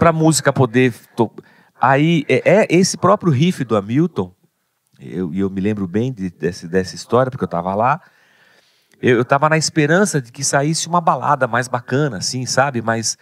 [0.00, 0.92] para a música poder
[1.80, 4.34] Aí, é, é, esse próprio riff do Hamilton,
[4.98, 8.00] e eu, eu, me lembro bem de, desse, dessa história, porque eu estava lá,
[9.00, 12.82] eu estava na esperança de que saísse uma balada mais bacana, assim, sabe?
[12.82, 13.16] Mas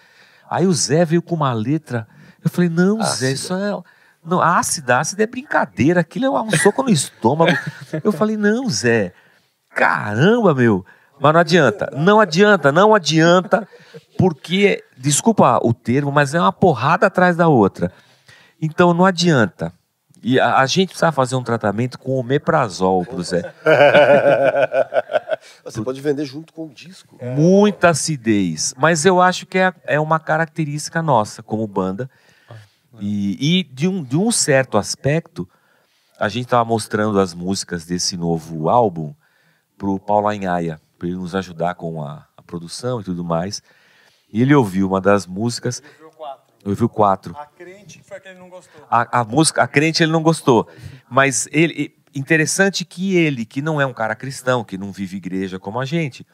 [0.50, 2.08] aí o Zé veio com uma letra,
[2.44, 3.16] eu falei, não, ácida.
[3.16, 3.80] Zé, isso é...
[4.24, 7.56] Não, ácida, ácida é brincadeira, aquilo é um soco no estômago.
[8.02, 9.12] Eu falei, não, Zé,
[9.70, 10.84] caramba, meu...
[11.20, 13.66] Mas não adianta, não adianta, não adianta,
[14.16, 17.92] porque, desculpa o termo, mas é uma porrada atrás da outra.
[18.60, 19.72] Então não adianta.
[20.22, 23.52] E a, a gente precisa fazer um tratamento com omeprazol pro Zé.
[25.64, 27.16] Você pode vender junto com o disco.
[27.20, 27.34] É.
[27.34, 28.74] Muita acidez.
[28.76, 32.10] Mas eu acho que é, é uma característica nossa como banda.
[33.00, 35.48] E, e de, um, de um certo aspecto,
[36.18, 39.14] a gente estava mostrando as músicas desse novo álbum
[39.76, 43.62] pro Paulo Anhaia, para ele nos ajudar com a, a produção e tudo mais.
[44.32, 45.80] E ele ouviu uma das músicas
[46.64, 47.36] ouviu quatro.
[47.36, 48.86] A crente foi a que ele não gostou.
[48.90, 50.68] A, a música, a crente ele não gostou.
[51.08, 55.58] Mas ele, interessante que ele, que não é um cara cristão, que não vive igreja
[55.58, 56.26] como a gente,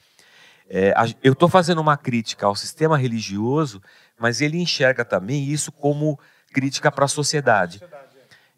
[0.69, 3.83] é, a- eu estou fazendo uma crítica ao sistema religioso,
[4.19, 6.19] mas ele enxerga também isso como
[6.53, 7.83] crítica para a sociedade.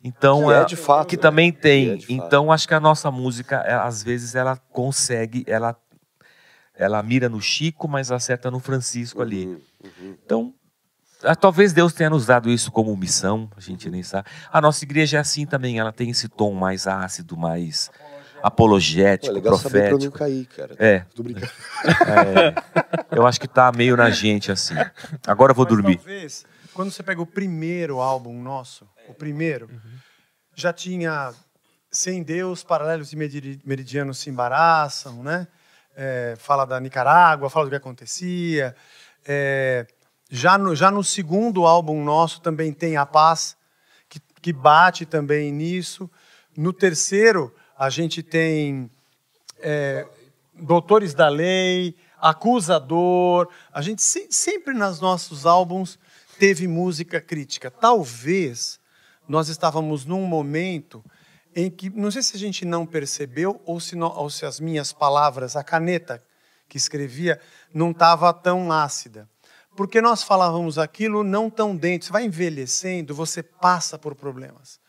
[0.05, 1.23] Então, Que é é- de fato, que né?
[1.23, 1.99] também tem.
[1.99, 5.77] Que é então, acho que a nossa música, é, às vezes, ela consegue, ela,
[6.75, 9.47] ela mira no Chico, mas acerta no Francisco ali.
[9.47, 10.66] Uhum, Então, ah,
[11.41, 14.29] talvez Deus tenha nos dado isso como missão, a gente nem sabe.
[14.53, 18.39] A nossa igreja é assim também, ela tem esse tom mais ácido, mais Pô, é
[18.43, 20.19] apologético, legal saber pra eu não profético.
[20.19, 20.75] cair, cara.
[20.79, 21.47] É, Tô brincando.
[22.07, 22.55] é,
[23.17, 24.75] eu acho que tá meio na gente assim.
[25.27, 25.97] Agora eu vou Mas dormir.
[25.97, 29.69] Talvez, quando você pega o primeiro álbum nosso, o primeiro,
[30.55, 31.33] já tinha
[31.91, 35.49] Sem Deus, Paralelos e Meri- Meridianos se embaraçam, né?
[35.97, 38.77] É, fala da Nicarágua, fala do que acontecia.
[39.27, 39.87] É,
[40.31, 43.57] já, no, já no segundo álbum nosso também tem A Paz,
[44.09, 46.11] que, que bate também nisso.
[46.57, 48.91] No terceiro, a gente tem
[49.59, 50.07] é,
[50.55, 53.49] Doutores da Lei, Acusador.
[53.73, 55.99] A gente se- sempre nos nossos álbuns
[56.39, 57.71] teve música crítica.
[57.71, 58.81] Talvez
[59.29, 61.05] nós estávamos num momento
[61.55, 64.93] em que, não sei se a gente não percebeu ou se, ou se as minhas
[64.93, 66.23] palavras, a caneta
[66.69, 67.41] que escrevia,
[67.73, 69.29] não estava tão ácida.
[69.77, 72.07] Porque nós falávamos aquilo não tão dentro.
[72.07, 74.81] Você vai envelhecendo, você passa por problemas.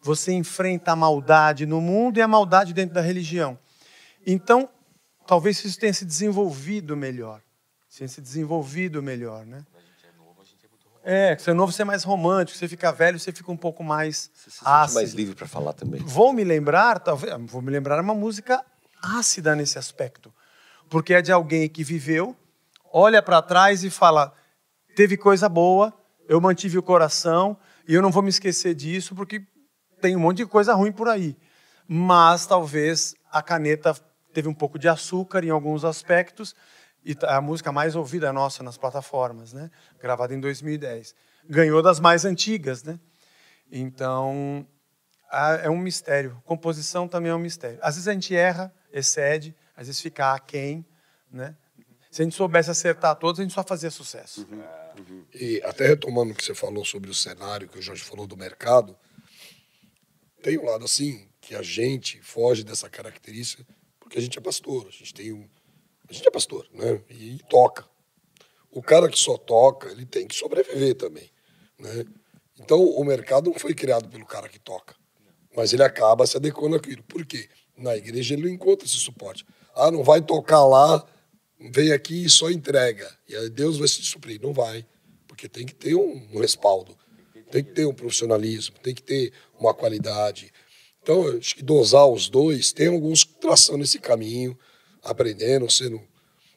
[0.00, 3.58] Você enfrenta a maldade no mundo e a maldade dentro da religião.
[4.24, 4.68] Então,
[5.26, 7.42] talvez isso tenha se desenvolvido melhor.
[7.96, 9.64] Tenha se desenvolvido melhor, né?
[11.10, 13.56] É, que você é novo, você é mais romântico, você fica velho, você fica um
[13.56, 14.94] pouco mais Você se ácido.
[15.00, 16.00] mais livre pra falar também.
[16.02, 18.62] Vou me lembrar, talvez, vou me lembrar uma música
[19.02, 20.30] ácida nesse aspecto,
[20.90, 22.36] porque é de alguém que viveu,
[22.98, 24.32] olha para trás e fala:
[24.96, 25.94] teve coisa boa,
[26.28, 27.56] eu mantive o coração
[27.86, 29.42] e eu não vou me esquecer disso porque
[30.00, 31.36] tem um monte de coisa ruim por aí.
[31.86, 33.94] Mas talvez a caneta
[34.32, 36.54] teve um pouco de açúcar em alguns aspectos
[37.04, 39.70] e a música mais ouvida nossa nas plataformas, né?
[39.98, 41.14] Gravada em 2010,
[41.48, 42.98] ganhou das mais antigas, né?
[43.70, 44.66] Então,
[45.62, 46.42] é um mistério.
[46.44, 47.78] Composição também é um mistério.
[47.80, 50.84] Às vezes a gente erra, excede, às vezes fica aquém,
[51.30, 51.56] né?
[52.10, 54.46] Se a gente soubesse acertar todos, a gente só fazia sucesso.
[55.34, 58.36] E até retomando o que você falou sobre o cenário, que o Jorge falou do
[58.36, 58.96] mercado,
[60.42, 63.66] tem um lado assim, que a gente foge dessa característica,
[64.00, 65.48] porque a gente é pastor, a gente tem um.
[66.08, 67.02] A gente é pastor, né?
[67.10, 67.84] E toca.
[68.70, 71.30] O cara que só toca, ele tem que sobreviver também.
[71.78, 72.04] Né?
[72.58, 74.94] Então, o mercado não foi criado pelo cara que toca.
[75.54, 77.02] Mas ele acaba se adequando àquilo.
[77.02, 77.48] Por quê?
[77.76, 79.44] Na igreja ele não encontra esse suporte.
[79.74, 81.04] Ah, não vai tocar lá,
[81.60, 83.10] vem aqui e só entrega.
[83.28, 84.40] E aí Deus vai se suprir.
[84.40, 84.86] Não vai.
[85.26, 86.96] Porque tem que ter um, respaldo.
[87.50, 90.52] Tem que ter um profissionalismo, tem que ter uma qualidade.
[91.02, 94.58] Então, acho que dosar os dois, tem alguns traçando esse caminho,
[95.02, 96.00] aprendendo, sendo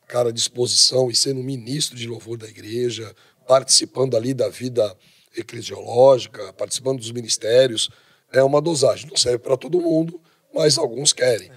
[0.07, 3.15] cara à disposição e sendo ministro de louvor da igreja,
[3.47, 4.95] participando ali da vida
[5.37, 7.89] eclesiológica, participando dos ministérios.
[8.33, 9.09] É uma dosagem.
[9.09, 10.19] Não serve para todo mundo,
[10.53, 11.49] mas alguns querem.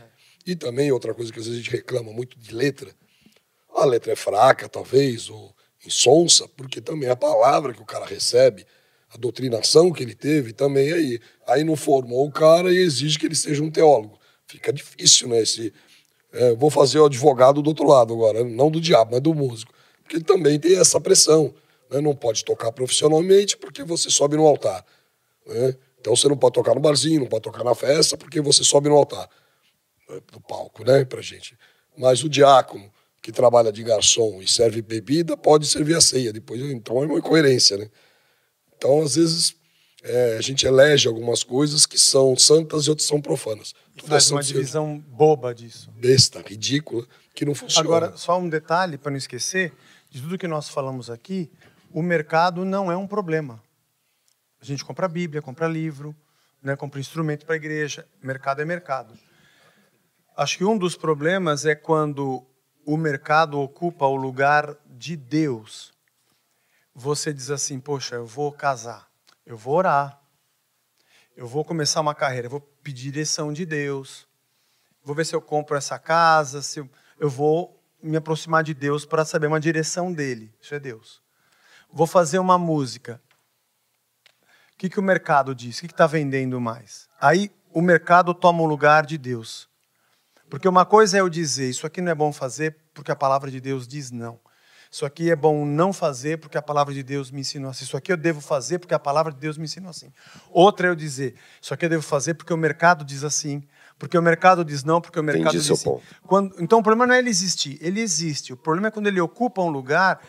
[0.46, 2.94] E também outra coisa que às vezes a gente reclama muito de letra,
[3.74, 5.54] a letra é fraca, talvez, ou
[5.86, 8.66] insonsa, porque também a palavra que o cara recebe,
[9.12, 11.20] a doutrinação que ele teve, também é aí.
[11.46, 14.18] Aí não formou o cara e exige que ele seja um teólogo.
[14.46, 15.40] Fica difícil, né?
[15.40, 15.72] Esse,
[16.32, 19.72] é, vou fazer o advogado do outro lado agora, não do diabo, mas do músico.
[20.02, 21.54] Porque ele também tem essa pressão.
[21.90, 22.00] Né?
[22.00, 24.84] Não pode tocar profissionalmente porque você sobe no altar.
[25.46, 25.76] Né?
[26.00, 28.88] Então você não pode tocar no barzinho, não pode tocar na festa porque você sobe
[28.88, 29.28] no altar.
[30.08, 31.56] né, Do palco, né, pra gente.
[31.96, 32.90] Mas o diácono,
[33.24, 36.30] que trabalha de garçom e serve bebida, pode servir a ceia.
[36.30, 37.88] Depois, então é uma incoerência, né?
[38.76, 39.56] Então, às vezes,
[40.02, 43.72] é, a gente elege algumas coisas que são santas e outras são profanas.
[43.96, 45.90] Tudo é Faz uma santo, divisão boba disso.
[45.92, 47.88] besta, ridícula, que não funciona.
[47.88, 49.72] Agora, só um detalhe para não esquecer,
[50.10, 51.50] de tudo que nós falamos aqui,
[51.90, 53.58] o mercado não é um problema.
[54.60, 56.14] A gente compra Bíblia, compra livro,
[56.62, 58.06] né, compra instrumento para a igreja.
[58.22, 59.14] Mercado é mercado.
[60.36, 62.46] Acho que um dos problemas é quando
[62.86, 65.92] o mercado ocupa o lugar de Deus.
[66.94, 69.08] Você diz assim: Poxa, eu vou casar,
[69.44, 70.20] eu vou orar,
[71.36, 74.28] eu vou começar uma carreira, eu vou pedir direção de Deus,
[75.02, 79.04] vou ver se eu compro essa casa, se eu, eu vou me aproximar de Deus
[79.04, 80.54] para saber uma direção dele.
[80.60, 81.22] Isso é Deus.
[81.90, 83.20] Vou fazer uma música.
[84.74, 85.78] O que, que o mercado diz?
[85.78, 87.08] O que está vendendo mais?
[87.20, 89.68] Aí o mercado toma o lugar de Deus.
[90.54, 93.50] Porque uma coisa é eu dizer, isso aqui não é bom fazer porque a palavra
[93.50, 94.38] de Deus diz não.
[94.88, 97.82] Isso aqui é bom não fazer porque a palavra de Deus me ensinou assim.
[97.82, 100.12] Isso aqui eu devo fazer porque a palavra de Deus me ensinou assim.
[100.52, 103.64] Outra é eu dizer, isso aqui eu devo fazer porque o mercado diz assim.
[103.98, 105.86] Porque o mercado diz não, porque o mercado Entendi diz seu sim.
[105.86, 106.04] ponto.
[106.24, 108.52] Quando, então o problema não é ele existir, ele existe.
[108.52, 110.20] O problema é quando ele ocupa um lugar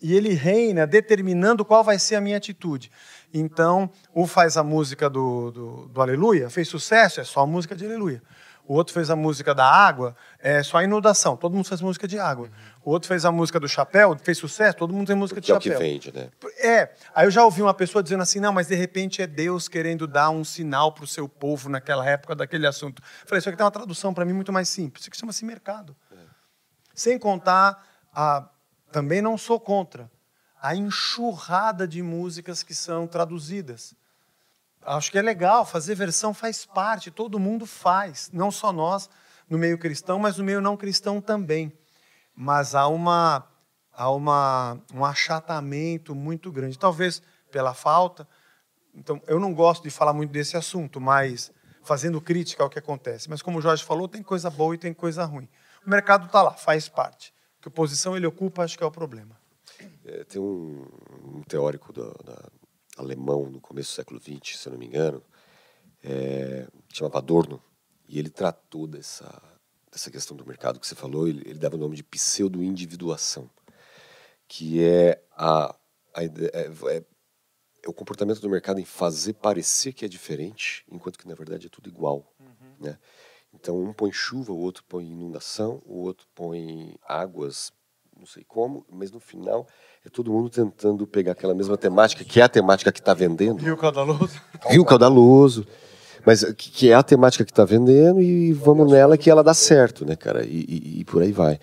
[0.00, 2.88] e ele reina determinando qual vai ser a minha atitude.
[3.34, 7.74] Então, um faz a música do, do, do Aleluia, fez sucesso, é só a música
[7.74, 8.22] de Aleluia.
[8.68, 12.08] O outro fez a música da água, é só a inundação, todo mundo faz música
[12.08, 12.50] de água.
[12.84, 15.52] O outro fez a música do chapéu, fez sucesso, todo mundo tem música Que de
[15.52, 15.80] é o que chapéu.
[15.80, 16.30] vende, né?
[16.58, 19.68] É, aí eu já ouvi uma pessoa dizendo assim, não, mas de repente é Deus
[19.68, 23.00] querendo dar um sinal para o seu povo naquela época daquele assunto.
[23.24, 25.02] Falei, isso aqui tem uma tradução para mim muito mais simples.
[25.02, 25.96] Isso aqui chama-se mercado.
[26.94, 28.48] Sem contar, a,
[28.90, 30.10] também não sou contra,
[30.60, 33.94] a enxurrada de músicas que são traduzidas.
[34.86, 39.10] Acho que é legal, fazer versão faz parte, todo mundo faz, não só nós
[39.50, 41.72] no meio cristão, mas no meio não cristão também.
[42.34, 43.46] Mas há uma
[43.92, 47.20] há uma um achatamento muito grande, talvez
[47.50, 48.28] pela falta.
[48.94, 53.28] Então, eu não gosto de falar muito desse assunto, mas fazendo crítica ao que acontece.
[53.28, 55.48] Mas como o Jorge falou, tem coisa boa e tem coisa ruim.
[55.86, 57.32] O mercado está lá, faz parte.
[57.60, 59.36] Que posição ele ocupa, acho que é o problema.
[60.04, 60.86] É, tem um,
[61.24, 62.48] um teórico da, da-
[62.96, 65.22] alemão no começo do século XX, se eu não me engano,
[66.02, 67.62] é, chamava Adorno,
[68.08, 69.42] e ele tratou dessa,
[69.90, 73.50] dessa questão do mercado que você falou, ele, ele dava o nome de pseudo-individuação,
[74.48, 75.74] que é, a,
[76.14, 77.04] a é, é-
[77.82, 81.66] é o comportamento do mercado em fazer parecer que é diferente, enquanto que na verdade
[81.66, 82.32] é tudo igual.
[82.80, 82.98] Né?
[83.52, 87.72] Então um põe chuva, o outro põe inundação, o outro põe águas,
[88.18, 89.66] não sei como, mas no final
[90.04, 93.60] é todo mundo tentando pegar aquela mesma temática, que é a temática que está vendendo.
[93.62, 94.40] Rio Caudaloso?
[94.68, 95.66] Rio Caudaloso.
[96.24, 99.54] Mas que, que é a temática que está vendendo e vamos nela que ela dá
[99.54, 100.44] certo, né, cara?
[100.44, 101.60] E, e- e por aí vai.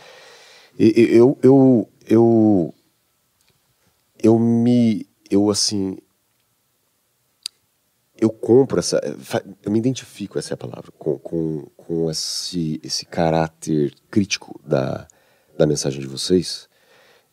[0.79, 2.73] E- eu, eu, eu,
[4.21, 5.97] eu me, eu assim,
[8.17, 12.79] eu compro essa, fa- eu me identifico, essa é a palavra, com, com, com esse,
[12.83, 15.05] esse caráter crítico da,
[15.57, 16.67] da mensagem de vocês,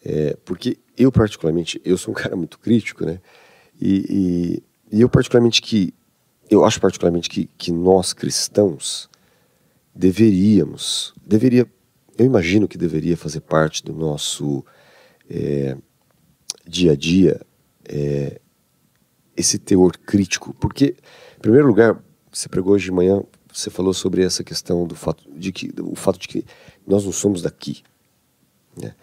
[0.04, 3.20] é, porque eu particularmente, eu sou um cara muito crítico, né?
[3.80, 5.94] E, e, e eu particularmente que,
[6.50, 9.08] eu acho particularmente que, que nós cristãos
[9.94, 11.66] deveríamos, deveria,
[12.18, 14.64] eu imagino que deveria fazer parte do nosso
[15.28, 15.76] é,
[16.66, 17.40] dia a dia
[17.88, 18.40] é,
[19.36, 20.96] esse teor crítico, porque,
[21.36, 25.24] em primeiro lugar, você pregou hoje de manhã, você falou sobre essa questão do fato
[25.32, 26.44] de que, o fato de que
[26.86, 27.82] nós não somos daqui,
[28.82, 28.94] né?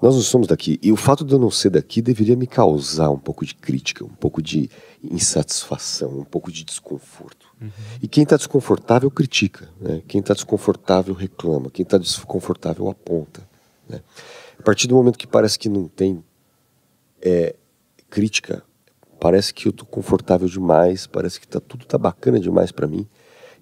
[0.00, 0.80] Nós não somos daqui.
[0.82, 4.04] E o fato de eu não ser daqui deveria me causar um pouco de crítica,
[4.04, 4.68] um pouco de
[5.00, 7.46] insatisfação, um pouco de desconforto.
[8.02, 9.68] E quem está desconfortável critica.
[9.80, 10.02] Né?
[10.08, 11.70] Quem está desconfortável reclama.
[11.70, 13.48] Quem está desconfortável aponta.
[13.88, 14.00] Né?
[14.58, 16.24] A partir do momento que parece que não tem
[17.20, 17.54] é,
[18.10, 18.64] crítica,
[19.20, 23.06] parece que eu estou confortável demais, parece que tá, tudo está bacana demais para mim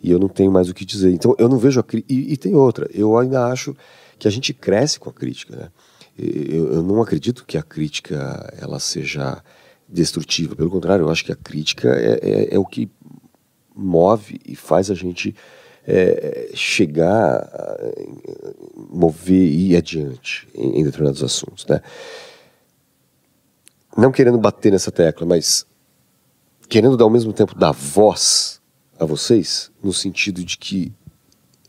[0.03, 1.13] e eu não tenho mais o que dizer.
[1.13, 2.13] Então eu não vejo a crítica.
[2.13, 3.77] E, e tem outra, eu ainda acho
[4.21, 5.57] que a gente cresce com a crítica.
[5.57, 5.69] Né?
[6.17, 9.43] Eu, eu não acredito que a crítica ela seja
[9.89, 12.89] destrutiva, pelo contrário, eu acho que a crítica é, é, é o que
[13.75, 15.35] move e faz a gente
[15.87, 17.79] é, chegar, a,
[18.77, 21.67] mover e ir adiante em, em determinados assuntos.
[21.67, 21.81] Né?
[23.97, 25.67] Não querendo bater nessa tecla, mas
[26.69, 28.61] querendo ao mesmo tempo dar voz
[28.99, 30.93] a vocês, no sentido de que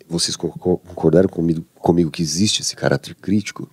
[0.07, 3.69] vocês con- con- concordaram comigo, comigo que existe esse caráter crítico.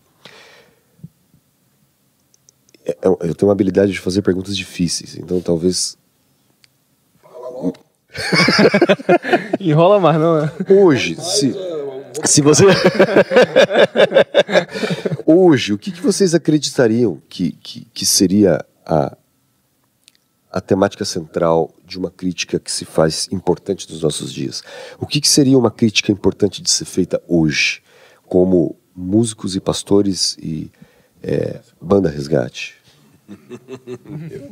[2.84, 5.96] É- é- Eu tenho uma habilidade de fazer perguntas difíceis, então talvez
[9.60, 10.52] Enrola mais, não, né?
[10.70, 11.54] hoje, se,
[12.24, 12.64] se você.
[15.26, 19.16] hoje, o que, que vocês acreditariam que, que, que seria a,
[20.50, 24.62] a temática central de uma crítica que se faz importante nos nossos dias?
[24.98, 27.82] O que, que seria uma crítica importante de ser feita hoje,
[28.28, 30.70] como músicos e pastores e
[31.22, 32.76] é, banda resgate?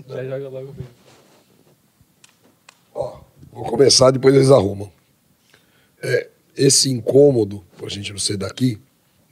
[0.09, 0.87] Já joga logo bem.
[2.95, 3.21] Ó,
[3.53, 4.91] vou começar, depois eles arrumam.
[6.03, 8.81] É, esse incômodo, por a gente não ser daqui,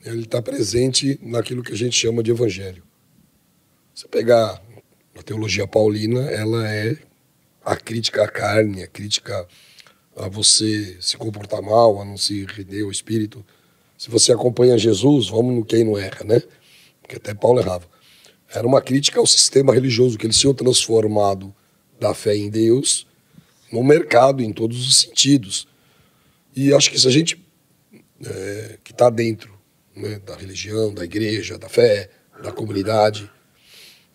[0.04, 2.82] ele está presente naquilo que a gente chama de evangelho.
[3.94, 4.62] Você pegar
[5.16, 6.96] a teologia paulina, ela é
[7.64, 9.46] a crítica à carne, a crítica
[10.16, 13.44] a você se comportar mal, a não se render ao espírito.
[14.04, 16.42] Se você acompanha Jesus, vamos no quem não erra, né?
[17.00, 17.88] Porque até Paulo errava.
[18.52, 21.54] Era uma crítica ao sistema religioso, que eles tinham transformado
[21.98, 23.06] da fé em Deus
[23.72, 25.66] no mercado, em todos os sentidos.
[26.54, 27.42] E acho que se a gente
[28.26, 29.58] é, que está dentro
[29.96, 32.10] né, da religião, da igreja, da fé,
[32.42, 33.30] da comunidade,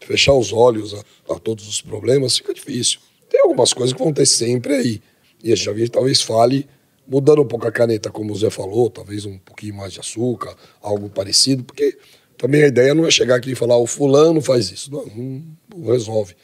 [0.02, 3.00] fechar os olhos a, a todos os problemas, fica difícil.
[3.28, 5.02] Tem algumas coisas que vão ter sempre aí.
[5.44, 6.70] E a gente talvez fale
[7.10, 10.56] mudando um pouco a caneta, como o Zé falou, talvez um pouquinho mais de açúcar,
[10.80, 11.98] algo parecido, porque
[12.38, 14.92] também a ideia não é chegar aqui e falar o fulano faz isso.
[14.92, 15.44] Não, não,
[15.76, 16.36] não resolve.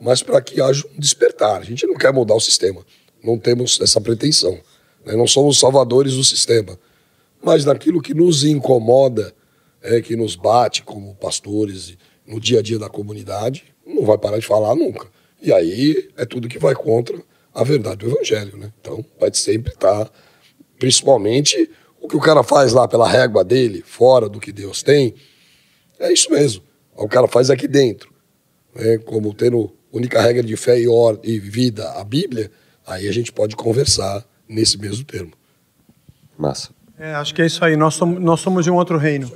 [0.00, 1.60] Mas para que haja um despertar.
[1.60, 2.86] A gente não quer mudar o sistema.
[3.22, 4.58] Não temos essa pretensão.
[5.04, 5.14] Né?
[5.14, 6.78] Não somos salvadores do sistema.
[7.42, 9.34] Mas naquilo que nos incomoda,
[9.82, 11.96] é, que nos bate como pastores
[12.26, 15.08] no dia a dia da comunidade, não vai parar de falar nunca.
[15.40, 17.20] E aí é tudo que vai contra
[17.54, 18.72] a verdade do evangelho, né?
[18.80, 20.10] Então vai sempre estar, tá,
[20.78, 25.14] principalmente o que o cara faz lá pela régua dele, fora do que Deus tem,
[25.98, 26.62] é isso mesmo.
[26.96, 28.12] O cara faz aqui dentro,
[28.74, 28.98] né?
[28.98, 32.50] Como tendo única regra de fé e, or e vida a Bíblia,
[32.86, 35.32] aí a gente pode conversar nesse mesmo termo.
[36.36, 36.70] Massa.
[36.98, 37.76] É, acho que é isso aí.
[37.76, 39.30] Nós somos, nós somos de um outro reino.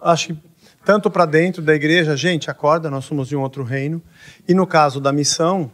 [0.00, 0.36] Acho que
[0.84, 4.02] tanto para dentro da igreja, gente, acorda, nós somos de um outro reino.
[4.48, 5.70] E no caso da missão,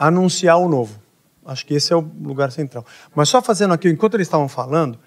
[0.00, 0.98] anunciar o novo.
[1.44, 2.86] Acho que esse é o lugar central.
[3.14, 4.98] Mas só fazendo aqui, enquanto eles estavam falando,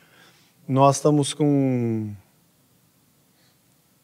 [0.67, 2.13] nós estamos com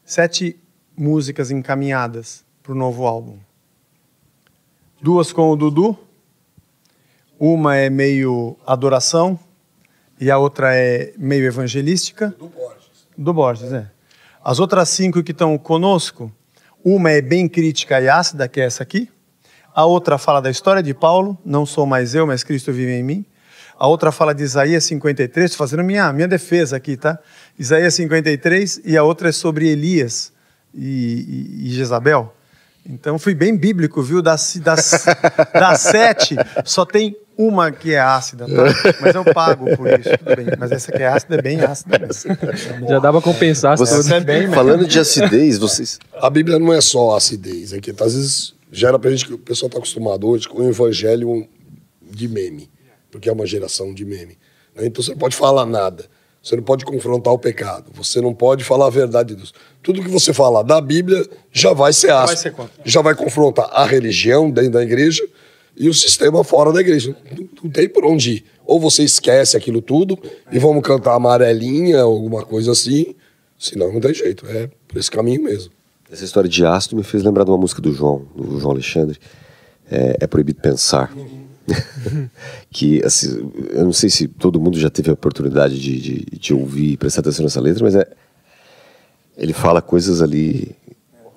[0.03, 0.59] sete
[0.97, 3.37] músicas encaminhadas para o novo álbum.
[4.99, 5.97] Duas com o Dudu,
[7.39, 9.39] uma é meio adoração
[10.19, 12.35] e a outra é meio evangelística.
[12.37, 13.07] Do Borges.
[13.15, 13.91] Do Borges, é.
[14.43, 16.31] As outras cinco que estão conosco,
[16.83, 19.09] uma é bem crítica e ácida, que é essa aqui.
[19.79, 23.01] A outra fala da história de Paulo, não sou mais eu, mas Cristo vive em
[23.01, 23.25] mim.
[23.77, 27.17] A outra fala de Isaías 53, estou fazendo minha, minha defesa aqui, tá?
[27.57, 30.33] Isaías 53, e a outra é sobre Elias
[30.75, 32.35] e, e, e Jezabel.
[32.85, 34.21] Então fui bem bíblico, viu?
[34.21, 35.05] Das, das,
[35.53, 38.93] das sete, só tem uma que é ácida, tá?
[38.99, 40.47] Mas eu pago por isso, tudo bem.
[40.59, 42.37] Mas essa que é ácida é bem ácida mesmo.
[42.85, 43.77] Já dá pra compensar.
[43.77, 45.99] Você, é bem, falando de acidez, vocês...
[46.21, 49.37] A Bíblia não é só acidez, é que às vezes gera pra gente que o
[49.37, 51.47] pessoal está acostumado hoje com o evangelho
[52.01, 52.69] de meme,
[53.11, 54.37] porque é uma geração de meme.
[54.75, 54.85] Né?
[54.85, 56.05] Então você não pode falar nada,
[56.41, 59.53] você não pode confrontar o pecado, você não pode falar a verdade de Deus.
[59.81, 63.69] Tudo que você falar da Bíblia já vai ser ácido, vai, ser já vai confrontar
[63.71, 65.27] a religião dentro da igreja
[65.75, 67.15] e o sistema fora da igreja.
[67.31, 68.45] Não, não tem por onde ir.
[68.65, 70.17] Ou você esquece aquilo tudo
[70.51, 73.15] e vamos cantar amarelinha, alguma coisa assim,
[73.57, 74.45] senão não tem jeito.
[74.47, 75.71] É por esse caminho mesmo.
[76.11, 79.19] Essa história de ácido me fez lembrar de uma música do João, do João Alexandre.
[79.89, 81.13] É, é proibido pensar.
[82.71, 86.53] que assim, eu não sei se todo mundo já teve a oportunidade de, de, de
[86.53, 88.07] ouvir e prestar atenção nessa letra, mas é,
[89.37, 90.75] ele fala coisas ali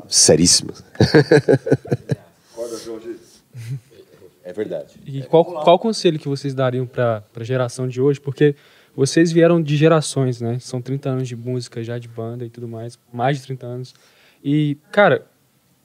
[0.09, 0.83] seríssimas.
[4.43, 4.95] é verdade.
[5.05, 8.19] E qual, qual conselho que vocês dariam para a geração de hoje?
[8.19, 8.55] Porque
[8.97, 10.59] vocês vieram de gerações, né?
[10.61, 13.95] São 30 anos de música já, de banda e tudo mais, mais de 30 anos.
[14.43, 15.27] E, cara,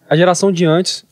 [0.09, 1.05] a geração de antes,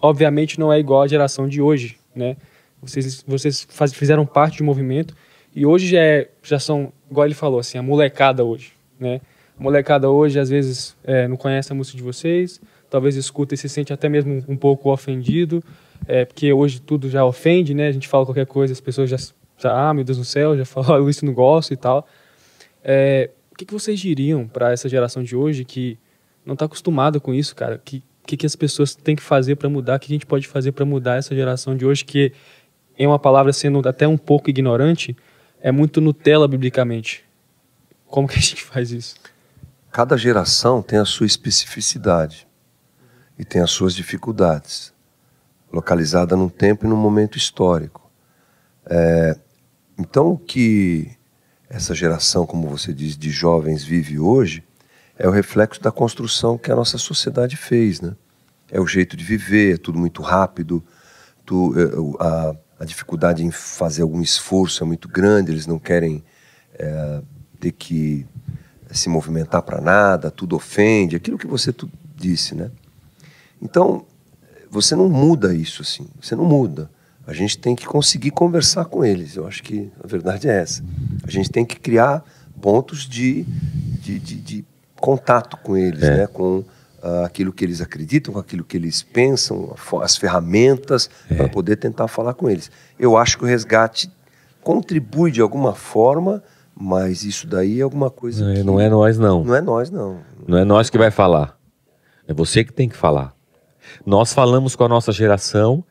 [0.00, 2.36] obviamente, não é igual à geração de hoje, né?
[2.80, 5.14] Vocês, vocês faz, fizeram parte do movimento
[5.54, 9.20] e hoje já, é, já são, igual ele falou, assim, a molecada hoje, né?
[9.58, 13.58] A molecada hoje, às vezes, é, não conhece a música de vocês, talvez escuta e
[13.58, 15.62] se sente até mesmo um pouco ofendido,
[16.06, 17.88] é, porque hoje tudo já ofende, né?
[17.88, 19.16] A gente fala qualquer coisa, as pessoas já,
[19.58, 22.06] já ah, meu Deus do céu, já falam isso, não gosto e tal.
[22.84, 25.98] É, o que, que vocês diriam para essa geração de hoje que
[26.46, 27.74] não está acostumado com isso, cara.
[27.74, 29.96] O que, que, que as pessoas têm que fazer para mudar?
[29.96, 32.32] O que a gente pode fazer para mudar essa geração de hoje que,
[32.96, 35.16] em uma palavra sendo até um pouco ignorante,
[35.60, 37.24] é muito Nutella biblicamente?
[38.06, 39.16] Como que a gente faz isso?
[39.90, 42.46] Cada geração tem a sua especificidade
[43.38, 44.94] e tem as suas dificuldades,
[45.72, 48.08] localizada num tempo e num momento histórico.
[48.88, 49.36] É,
[49.98, 51.10] então, o que
[51.68, 54.62] essa geração, como você diz, de jovens vive hoje,
[55.18, 58.14] é o reflexo da construção que a nossa sociedade fez, né?
[58.70, 60.84] É o jeito de viver, é tudo muito rápido,
[61.44, 66.22] tu, é, a, a, dificuldade em fazer algum esforço é muito grande, eles não querem
[66.74, 67.22] é,
[67.60, 68.26] ter que
[68.90, 71.74] se movimentar para nada, tudo ofende, aquilo que você
[72.14, 72.70] disse, né?
[73.62, 74.04] Então,
[74.70, 76.90] você não muda isso assim, você não muda.
[77.26, 80.84] A gente tem que conseguir conversar com eles, eu acho que a verdade é essa.
[81.24, 82.24] A gente tem que criar
[82.60, 84.64] pontos de, de, de, de
[85.00, 86.16] contato com eles, é.
[86.18, 86.26] né?
[86.26, 91.34] com uh, aquilo que eles acreditam, com aquilo que eles pensam, as ferramentas é.
[91.34, 92.70] para poder tentar falar com eles.
[92.98, 94.10] Eu acho que o resgate
[94.62, 96.42] contribui de alguma forma,
[96.74, 98.44] mas isso daí é alguma coisa.
[98.44, 98.62] Não, é, que...
[98.62, 99.44] não é nós, não.
[99.44, 100.18] Não é nós, não.
[100.46, 101.56] Não é nós que vai falar.
[102.26, 103.34] É você que tem que falar.
[104.04, 105.84] Nós falamos com a nossa geração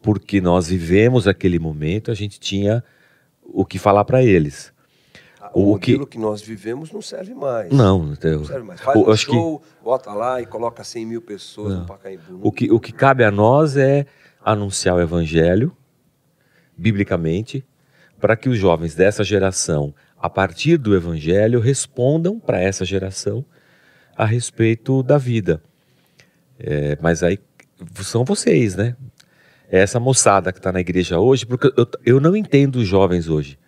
[0.00, 2.84] porque nós vivemos aquele momento, a gente tinha
[3.42, 4.72] o que falar para eles.
[5.58, 6.18] O, O que- que...
[6.18, 7.72] nós vivemos não serve mais.
[7.72, 8.80] Não, Não serve mais.
[8.80, 12.40] Faz o- um acho que show, bota lá e coloca 100 mil pessoas no Pacaembu.
[12.42, 14.04] o que, o que cabe a nós é
[14.44, 15.74] anunciar o evangelho,
[16.76, 17.64] biblicamente,
[18.20, 23.44] para que os jovens dessa geração, a partir do evangelho, respondam para essa geração
[24.16, 25.62] a respeito da vida.
[26.58, 27.38] É, mas aí
[28.02, 28.96] são vocês, né?
[29.70, 33.28] É essa moçada que está na igreja hoje, porque eu, eu não entendo os jovens
[33.28, 33.58] hoje.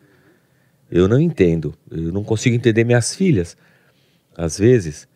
[0.90, 1.74] Eu não entendo.
[1.90, 3.56] Eu não consigo entender minhas filhas.
[4.36, 5.08] Às vezes,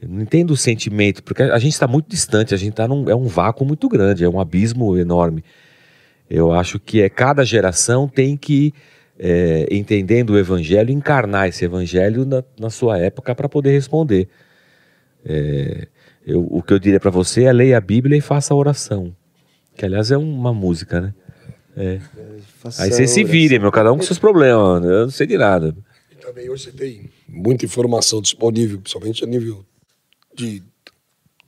[0.00, 3.08] eu não entendo o sentimento, porque a gente está muito distante, a gente está num
[3.08, 5.44] é um vácuo muito grande, é um abismo enorme.
[6.28, 8.72] Eu acho que é cada geração tem que,
[9.18, 14.28] é, entendendo o evangelho, encarnar esse evangelho na, na sua época para poder responder.
[15.24, 15.86] É,
[16.26, 19.14] eu- o que eu diria para você é leia a Bíblia e faça a oração.
[19.76, 21.14] Que aliás é uma música, né?
[21.76, 22.00] É.
[22.78, 24.84] Aí você se vire, meu, cada um com seus problemas.
[24.84, 25.74] Eu não sei de nada.
[26.10, 29.64] E também hoje você tem muita informação disponível, principalmente a nível
[30.34, 30.62] de,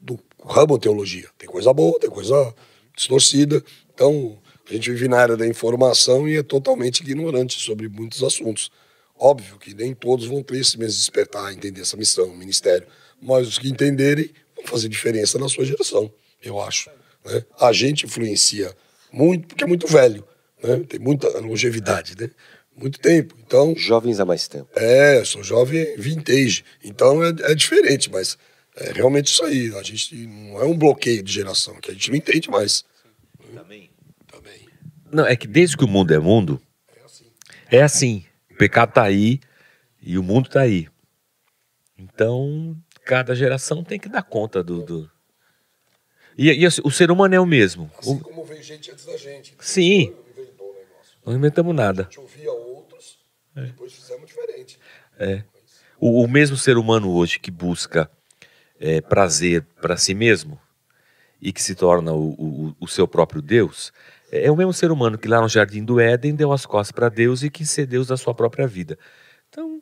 [0.00, 1.28] do ramo teologia.
[1.38, 2.54] Tem coisa boa, tem coisa
[2.96, 3.62] distorcida.
[3.92, 8.70] Então, a gente vive na área da informação e é totalmente ignorante sobre muitos assuntos.
[9.16, 12.86] Óbvio que nem todos vão ter esse mesmo despertar, entender essa missão, ministério.
[13.20, 16.10] Mas os que entenderem vão fazer diferença na sua geração,
[16.42, 16.90] eu acho.
[17.24, 17.44] né?
[17.60, 18.74] A gente influencia
[19.14, 20.26] muito, porque é muito velho.
[20.62, 20.78] Né?
[20.88, 22.30] Tem muita longevidade, né?
[22.76, 23.36] Muito tempo.
[23.46, 24.68] Então, Jovens há mais tempo.
[24.74, 26.64] é, eu sou jovem vintage.
[26.82, 28.36] Então é, é diferente, mas
[28.76, 29.72] é realmente isso aí.
[29.76, 32.84] A gente não é um bloqueio de geração, que a gente não entende mais.
[33.54, 33.90] Também.
[34.26, 34.68] Também.
[35.12, 36.60] Não, é que desde que o mundo é mundo,
[37.70, 38.24] é assim.
[38.50, 39.38] O pecado tá aí
[40.02, 40.88] e o mundo tá aí.
[41.96, 44.82] Então, cada geração tem que dar conta do.
[44.82, 45.13] do-
[46.36, 47.90] E, e assim, o ser humano é o mesmo.
[47.98, 49.54] Assim O- como veio gente antes da gente.
[49.60, 51.18] Sim, Inventou o negócio.
[51.24, 52.02] não inventamos A nada.
[52.04, 53.18] gente ouvia outros,
[53.54, 54.78] depois fizemos diferente.
[55.98, 58.10] O, o mesmo ser humano hoje que busca
[58.80, 60.60] é, prazer para si mesmo
[61.40, 63.92] e que se torna o, o- o seu próprio Deus,
[64.32, 67.08] é o mesmo ser humano que lá no Jardim do Éden deu as costas para
[67.08, 68.98] Deus e quis ser Deus da sua própria vida.
[69.48, 69.80] Então,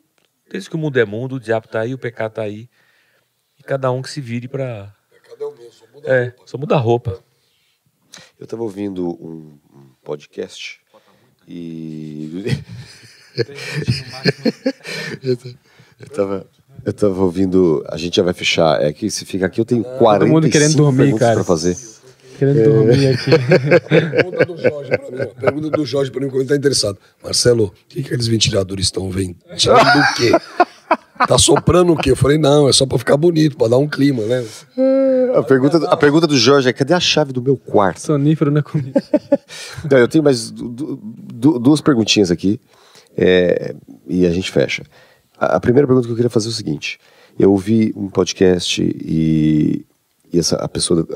[0.49, 2.69] desde que o mundo é mundo, o diabo está aí, o pecado está aí,
[3.57, 4.93] e cada um que se vire para.
[5.27, 5.71] Cadê o meu?
[5.71, 6.43] Só muda É, roupa.
[6.45, 7.19] só muda a roupa.
[8.39, 10.79] Eu estava ouvindo um, um podcast
[11.47, 12.29] e.
[15.23, 16.47] eu tava,
[16.85, 17.83] eu tava ouvindo.
[17.89, 18.81] A gente já vai fechar.
[18.83, 21.35] É que se fica aqui, eu tenho 40 mundo querendo dormir, cara.
[21.35, 21.75] para fazer.
[22.37, 23.31] Querendo dormir aqui.
[23.89, 25.17] Pergunta do Jorge pra mim.
[25.21, 25.25] ó.
[25.39, 26.97] Pergunta do Jorge pra mim quando tá interessado.
[27.23, 30.31] Marcelo, o que, que aqueles ventiladores estão ventilando do quê?
[31.27, 32.11] Tá soprando o quê?
[32.11, 34.45] Eu falei, não, é só pra ficar bonito, pra dar um clima, né?
[35.35, 38.01] A pergunta, a pergunta do Jorge é: cadê a chave do meu quarto?
[38.01, 39.01] Sonífero na comida.
[39.89, 42.59] Não, eu tenho mais du- du- du- duas perguntinhas aqui
[43.17, 43.73] é,
[44.07, 44.83] e a gente fecha.
[45.39, 46.99] A, a primeira pergunta que eu queria fazer é o seguinte:
[47.39, 49.85] eu ouvi um podcast e,
[50.31, 51.07] e essa, a pessoa,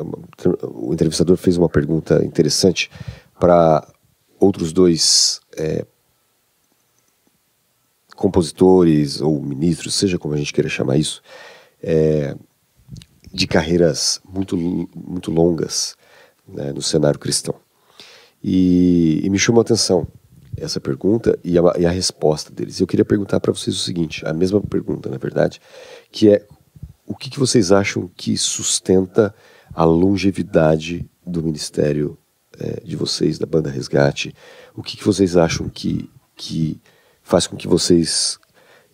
[0.63, 2.89] o entrevistador fez uma pergunta interessante
[3.39, 3.85] para
[4.39, 5.85] outros dois é,
[8.17, 11.21] compositores ou ministros, seja como a gente queira chamar isso,
[11.81, 12.35] é,
[13.31, 15.95] de carreiras muito, muito longas
[16.47, 17.55] né, no cenário cristão.
[18.43, 20.07] E, e me chamou a atenção
[20.57, 22.79] essa pergunta e a, e a resposta deles.
[22.79, 25.61] Eu queria perguntar para vocês o seguinte, a mesma pergunta, na verdade,
[26.11, 26.45] que é
[27.05, 29.33] o que, que vocês acham que sustenta
[29.73, 32.17] a longevidade do ministério
[32.59, 34.33] eh, de vocês, da banda Resgate?
[34.75, 36.81] O que, que vocês acham que, que
[37.27, 38.39] faz com que vocês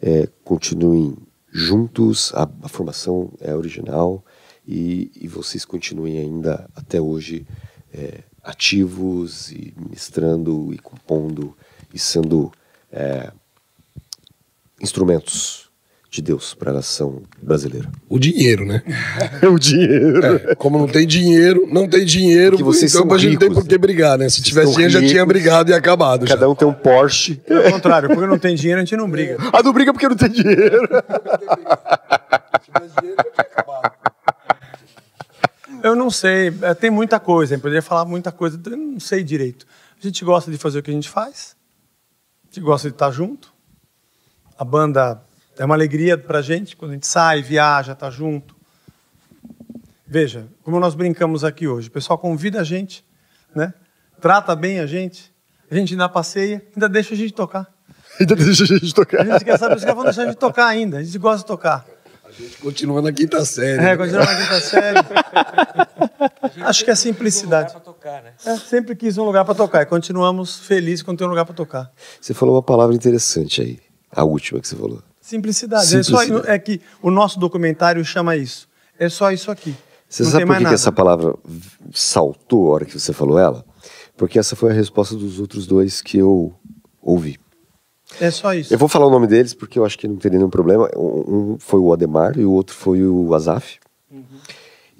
[0.02, 1.16] eh, continuem
[1.52, 4.26] juntos, a, a formação é original
[4.68, 7.46] e, e vocês continuem ainda até hoje
[7.94, 11.56] eh, ativos e ministrando e compondo
[11.94, 12.52] e sendo
[12.92, 13.32] eh,
[14.82, 15.70] instrumentos
[16.14, 17.90] de Deus para a nação brasileira.
[18.08, 18.84] O dinheiro, né?
[19.42, 20.24] É o dinheiro.
[20.24, 23.68] É, como não tem dinheiro, não tem dinheiro, então a gente não tem ricos, por
[23.68, 24.30] que brigar, né?
[24.30, 25.28] Se Vocês tivesse dinheiro, já tinha ricos.
[25.28, 26.28] brigado e acabado.
[26.28, 26.36] já.
[26.36, 27.38] Cada um tem um Porsche.
[27.38, 29.38] Pelo contrário, porque não tem dinheiro, a gente não briga.
[29.52, 30.88] Ah, não briga porque não tem dinheiro.
[32.62, 33.92] Se tivesse dinheiro, já tinha acabado.
[35.82, 39.24] Eu não sei, é, tem muita coisa, eu poderia falar muita coisa, eu não sei
[39.24, 39.66] direito.
[40.00, 41.56] A gente gosta de fazer o que a gente faz,
[42.44, 43.52] a gente gosta de estar junto.
[44.56, 45.20] A banda
[45.58, 48.56] é uma alegria pra gente quando a gente sai, viaja, tá junto.
[50.06, 53.04] Veja, como nós brincamos aqui hoje, o pessoal convida a gente,
[53.56, 53.74] né?
[54.22, 55.34] Trata bem a gente,
[55.70, 57.72] a gente ainda passeia, ainda deixa a gente tocar.
[58.20, 59.26] Ainda deixa a gente A tocar.
[59.26, 61.84] gente quer saber, caras vão deixar a gente tocar ainda, a gente gosta de tocar.
[62.62, 63.80] Continua na quinta série.
[63.80, 63.98] É, né?
[63.98, 65.00] continua na quinta série.
[66.64, 67.74] Acho que é simplicidade.
[68.46, 71.56] É, sempre quis um lugar para tocar e continuamos felizes quando tem um lugar para
[71.56, 71.92] tocar.
[72.22, 73.80] Você falou uma palavra interessante aí,
[74.12, 75.02] A última que você falou.
[75.24, 75.86] Simplicidade.
[75.96, 76.50] É, só- Simplicidade.
[76.52, 78.68] é que o nosso documentário chama isso.
[79.00, 79.74] É só isso aqui.
[80.10, 81.34] Você Não sabe tem por que, essa palavra
[81.94, 83.66] saltou a hora que você falou ela?
[84.18, 86.54] Porque essa foi a resposta dos outros dois que eu
[87.02, 87.40] ouvi.
[88.20, 88.72] É só isso.
[88.74, 90.88] Eu vou falar o nome deles porque eu acho que não teria nenhum problema.
[90.96, 93.80] Um foi o Ademar e o outro foi o Azaf.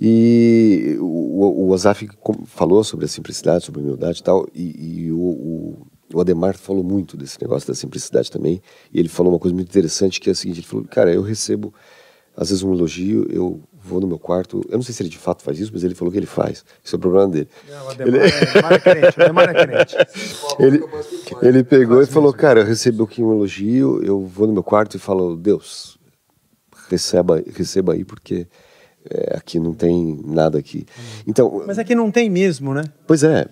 [0.02, 4.48] E o, o Azaf com- falou sobre a simplicidade, sobre a humildade e tal.
[4.54, 8.62] E, e o, o, o Ademar falou muito desse negócio da simplicidade também.
[8.92, 11.22] E ele falou uma coisa muito interessante que é o seguinte: ele falou, cara, eu
[11.22, 11.74] recebo
[12.36, 14.62] às vezes um elogio, eu vou no meu quarto.
[14.70, 16.66] Eu não sei se ele de fato faz isso, mas ele falou que ele faz.
[16.84, 17.48] Isso é o problema dele.
[17.70, 19.20] Não, o Ademar é- o Ademar é crente.
[19.20, 19.96] o Ademar é crente.
[20.60, 20.84] Ele,
[21.44, 24.98] ele pegou e falou, cara, eu recebo aqui um elogio, eu vou no meu quarto
[24.98, 26.00] e falo, Deus,
[26.90, 28.48] receba, receba aí, porque
[29.10, 30.86] é, aqui não tem nada aqui.
[31.28, 32.84] Então, Mas aqui não tem mesmo, né?
[33.06, 33.46] pois é,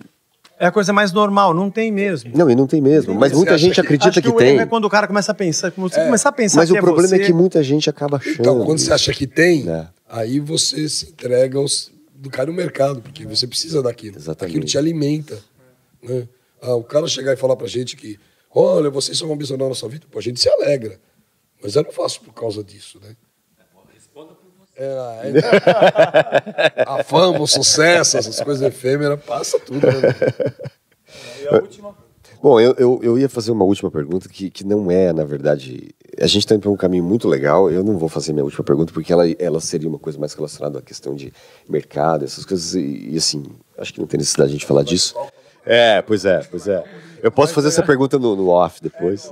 [0.58, 2.30] É a coisa mais normal, não tem mesmo.
[2.36, 4.58] não, e não tem mesmo, mas Você muita gente que- acredita Acho que, o tem.
[4.60, 5.70] é quando o cara começa a pensar.
[5.72, 8.18] Quando você começar a pensar Mas que o problema você, é que muita gente acaba
[8.18, 8.40] achando.
[8.40, 9.88] Então, quando você acha que tem, É.
[10.08, 14.16] aí você se entrega aos, do cara no mercado, porque você precisa daquilo.
[14.16, 14.52] Exatamente.
[14.52, 15.38] Aquilo te alimenta.
[16.02, 16.28] Né?
[16.60, 18.16] Ah, o cara chegar e falar pra gente que,
[18.54, 21.00] olha, vocês são abençoados na nossa vida, pô, a gente se alegra.
[21.60, 23.16] Mas eu não faço por causa disso, né?
[24.76, 29.86] É, é- a fama, o sucesso, essas coisas efêmeras, passa tudo.
[29.86, 29.92] Né?
[32.42, 35.94] Bom, eu, eu, eu ia fazer uma última pergunta que, que não é, na verdade.
[36.18, 37.70] A gente está indo para um caminho muito legal.
[37.70, 40.80] Eu não vou fazer minha última pergunta porque ela, ela seria uma coisa mais relacionada
[40.80, 41.32] à questão de
[41.68, 42.74] mercado, essas coisas.
[42.74, 43.44] E, e, assim,
[43.78, 45.14] acho que não tem necessidade de a gente falar disso.
[45.64, 46.82] É, pois é, pois é.
[47.22, 49.26] Eu posso fazer essa pergunta no, no off depois.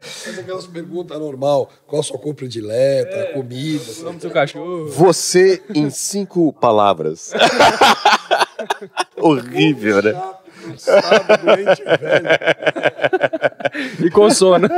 [0.00, 3.84] Faz aquelas perguntas normal, qual a sua cor predileta, comida.
[4.00, 4.88] O nome do seu cachorro.
[4.88, 7.32] Você em cinco palavras.
[9.16, 10.12] Horrível, né?
[10.62, 12.26] Cansado, doente, velho.
[14.06, 14.68] E com sono.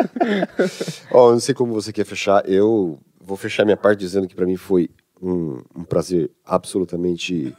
[1.10, 2.46] Ó, eu não sei como você quer fechar.
[2.46, 4.90] Eu vou fechar minha parte dizendo que para mim foi
[5.22, 7.56] um, um prazer absolutamente,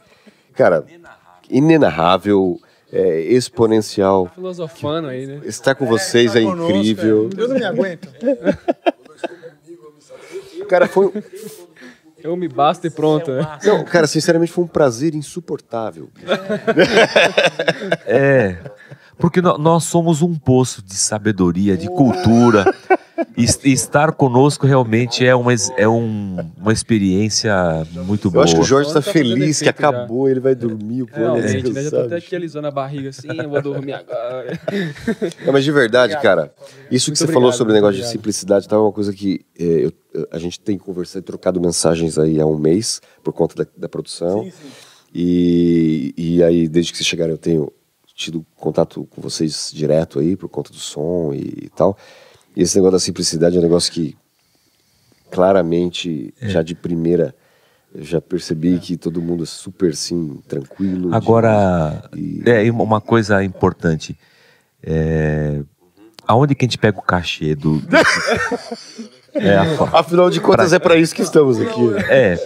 [0.54, 0.86] cara,
[1.50, 2.60] inenarrável,
[2.92, 4.30] é, exponencial.
[4.34, 5.40] Filosofando aí, né?
[5.44, 7.30] Estar com vocês é, Tá conosco, incrível.
[7.36, 7.40] é.
[7.42, 8.08] Eu não me aguento.
[10.68, 11.12] Cara, foi,
[12.22, 13.58] Eu me basta e pronto, né?
[13.64, 16.08] não, cara, sinceramente foi um prazer insuportável.
[18.04, 18.56] É,
[19.16, 22.64] porque nó- nós somos um poço de sabedoria, de cultura.
[23.36, 27.54] E es- e estar conosco realmente é uma, é um- uma experiência
[28.06, 28.44] muito Eu boa.
[28.44, 31.02] acho que o Jorge está Tá feliz que acabou, ele vai dormir.
[31.02, 31.82] o plano é né?
[31.82, 34.58] Já tô até aqui alisando a barriga assim, eu vou dormir agora.
[35.46, 36.52] Não, mas de verdade, cara,
[36.90, 38.12] isso que Muito você obrigado, falou sobre o negócio de obrigado.
[38.12, 42.18] simplicidade tá, é uma coisa que é, eu- eu- a gente tem conversado, trocado mensagens
[42.18, 44.46] aí há um mês por conta da, da produção.
[45.14, 47.72] E, e aí, desde que vocês chegaram, eu tenho
[48.14, 51.96] tido contato com vocês direto aí por conta do som e, e tal.
[52.56, 54.16] E esse negócio da simplicidade é um negócio que
[55.30, 56.48] claramente, É.
[56.48, 57.34] já de primeira,
[57.94, 61.10] eu já percebi que todo mundo é super, assim, tranquilo.
[61.10, 64.16] de- Agora, e- é e uma coisa importante.
[64.82, 65.62] É,
[66.26, 67.82] aonde que a gente pega o cachê do.
[69.34, 71.80] é, a fa- Afinal de contas, é para isso que estamos aqui.
[72.08, 72.36] é,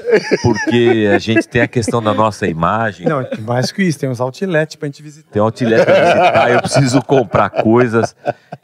[0.43, 3.07] porque a gente tem a questão da nossa imagem.
[3.07, 5.31] Não, mais que isso, tem uns outlet pra gente visitar.
[5.31, 8.15] Tem um outlet pra visitar, eu preciso comprar coisas.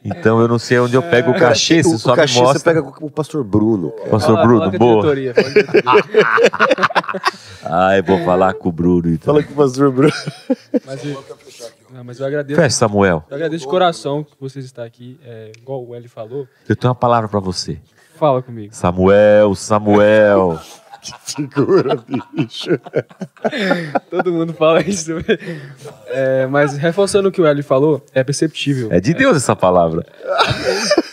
[0.05, 2.41] Então eu não sei onde eu pego o cachê, você o, só o cachê me
[2.43, 2.59] mostra.
[2.59, 3.91] você pega com o pastor Bruno.
[4.11, 5.15] Pastor Fala- Bruno, fala a boa.
[5.15, 6.25] diretoria, fala a diretoria.
[7.65, 9.35] Ai, vou falar com o Bruno então.
[9.35, 10.13] Fala com o pastor Bruno.
[10.87, 11.25] Mas eu,
[11.93, 12.61] não, mas eu agradeço.
[12.61, 13.25] Fecha, Samuel.
[13.29, 15.19] Eu agradeço de coração que vocês estão aqui.
[15.25, 16.47] É, igual o Eli falou.
[16.69, 17.79] Eu tenho uma palavra pra você.
[18.19, 18.75] Fala comigo.
[18.75, 20.59] Samuel, Samuel.
[21.25, 21.97] Segura,
[22.35, 22.79] bicho.
[24.11, 25.13] Todo mundo fala isso.
[26.09, 28.89] É, mas reforçando o que o Eli falou, é perceptível.
[28.91, 30.05] É de Deus essa palavra.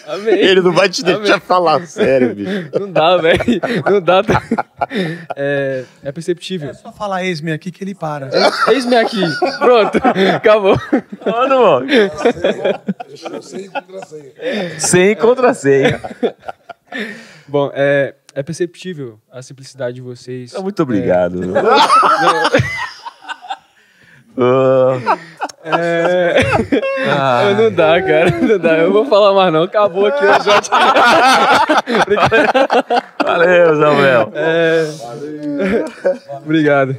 [0.08, 0.36] Amém.
[0.36, 2.70] Ele não vai te deixar falar sério, bicho.
[2.80, 3.40] Não dá, velho.
[3.90, 4.22] Não dá.
[5.36, 6.74] É, é perceptível.
[6.74, 8.30] Só falar ex-me aqui que ele para.
[8.68, 9.24] Eis-me aqui.
[9.60, 10.00] Pronto.
[10.36, 10.78] Acabou.
[11.26, 11.88] Mano, mano.
[13.42, 14.80] Sem contrassenha.
[14.80, 16.02] Sem contrassenha.
[17.48, 20.54] Bom, é, é perceptível a simplicidade de vocês.
[20.54, 21.42] Muito obrigado.
[25.64, 26.42] É,
[27.10, 28.32] Ah, não dá, cara.
[28.32, 28.78] Não dá.
[28.78, 29.64] Eu vou falar mais não.
[29.64, 30.70] Acabou aqui o Jorge.
[33.24, 34.32] valeu, Samuel.
[34.36, 34.86] É...
[36.38, 36.98] Obrigado.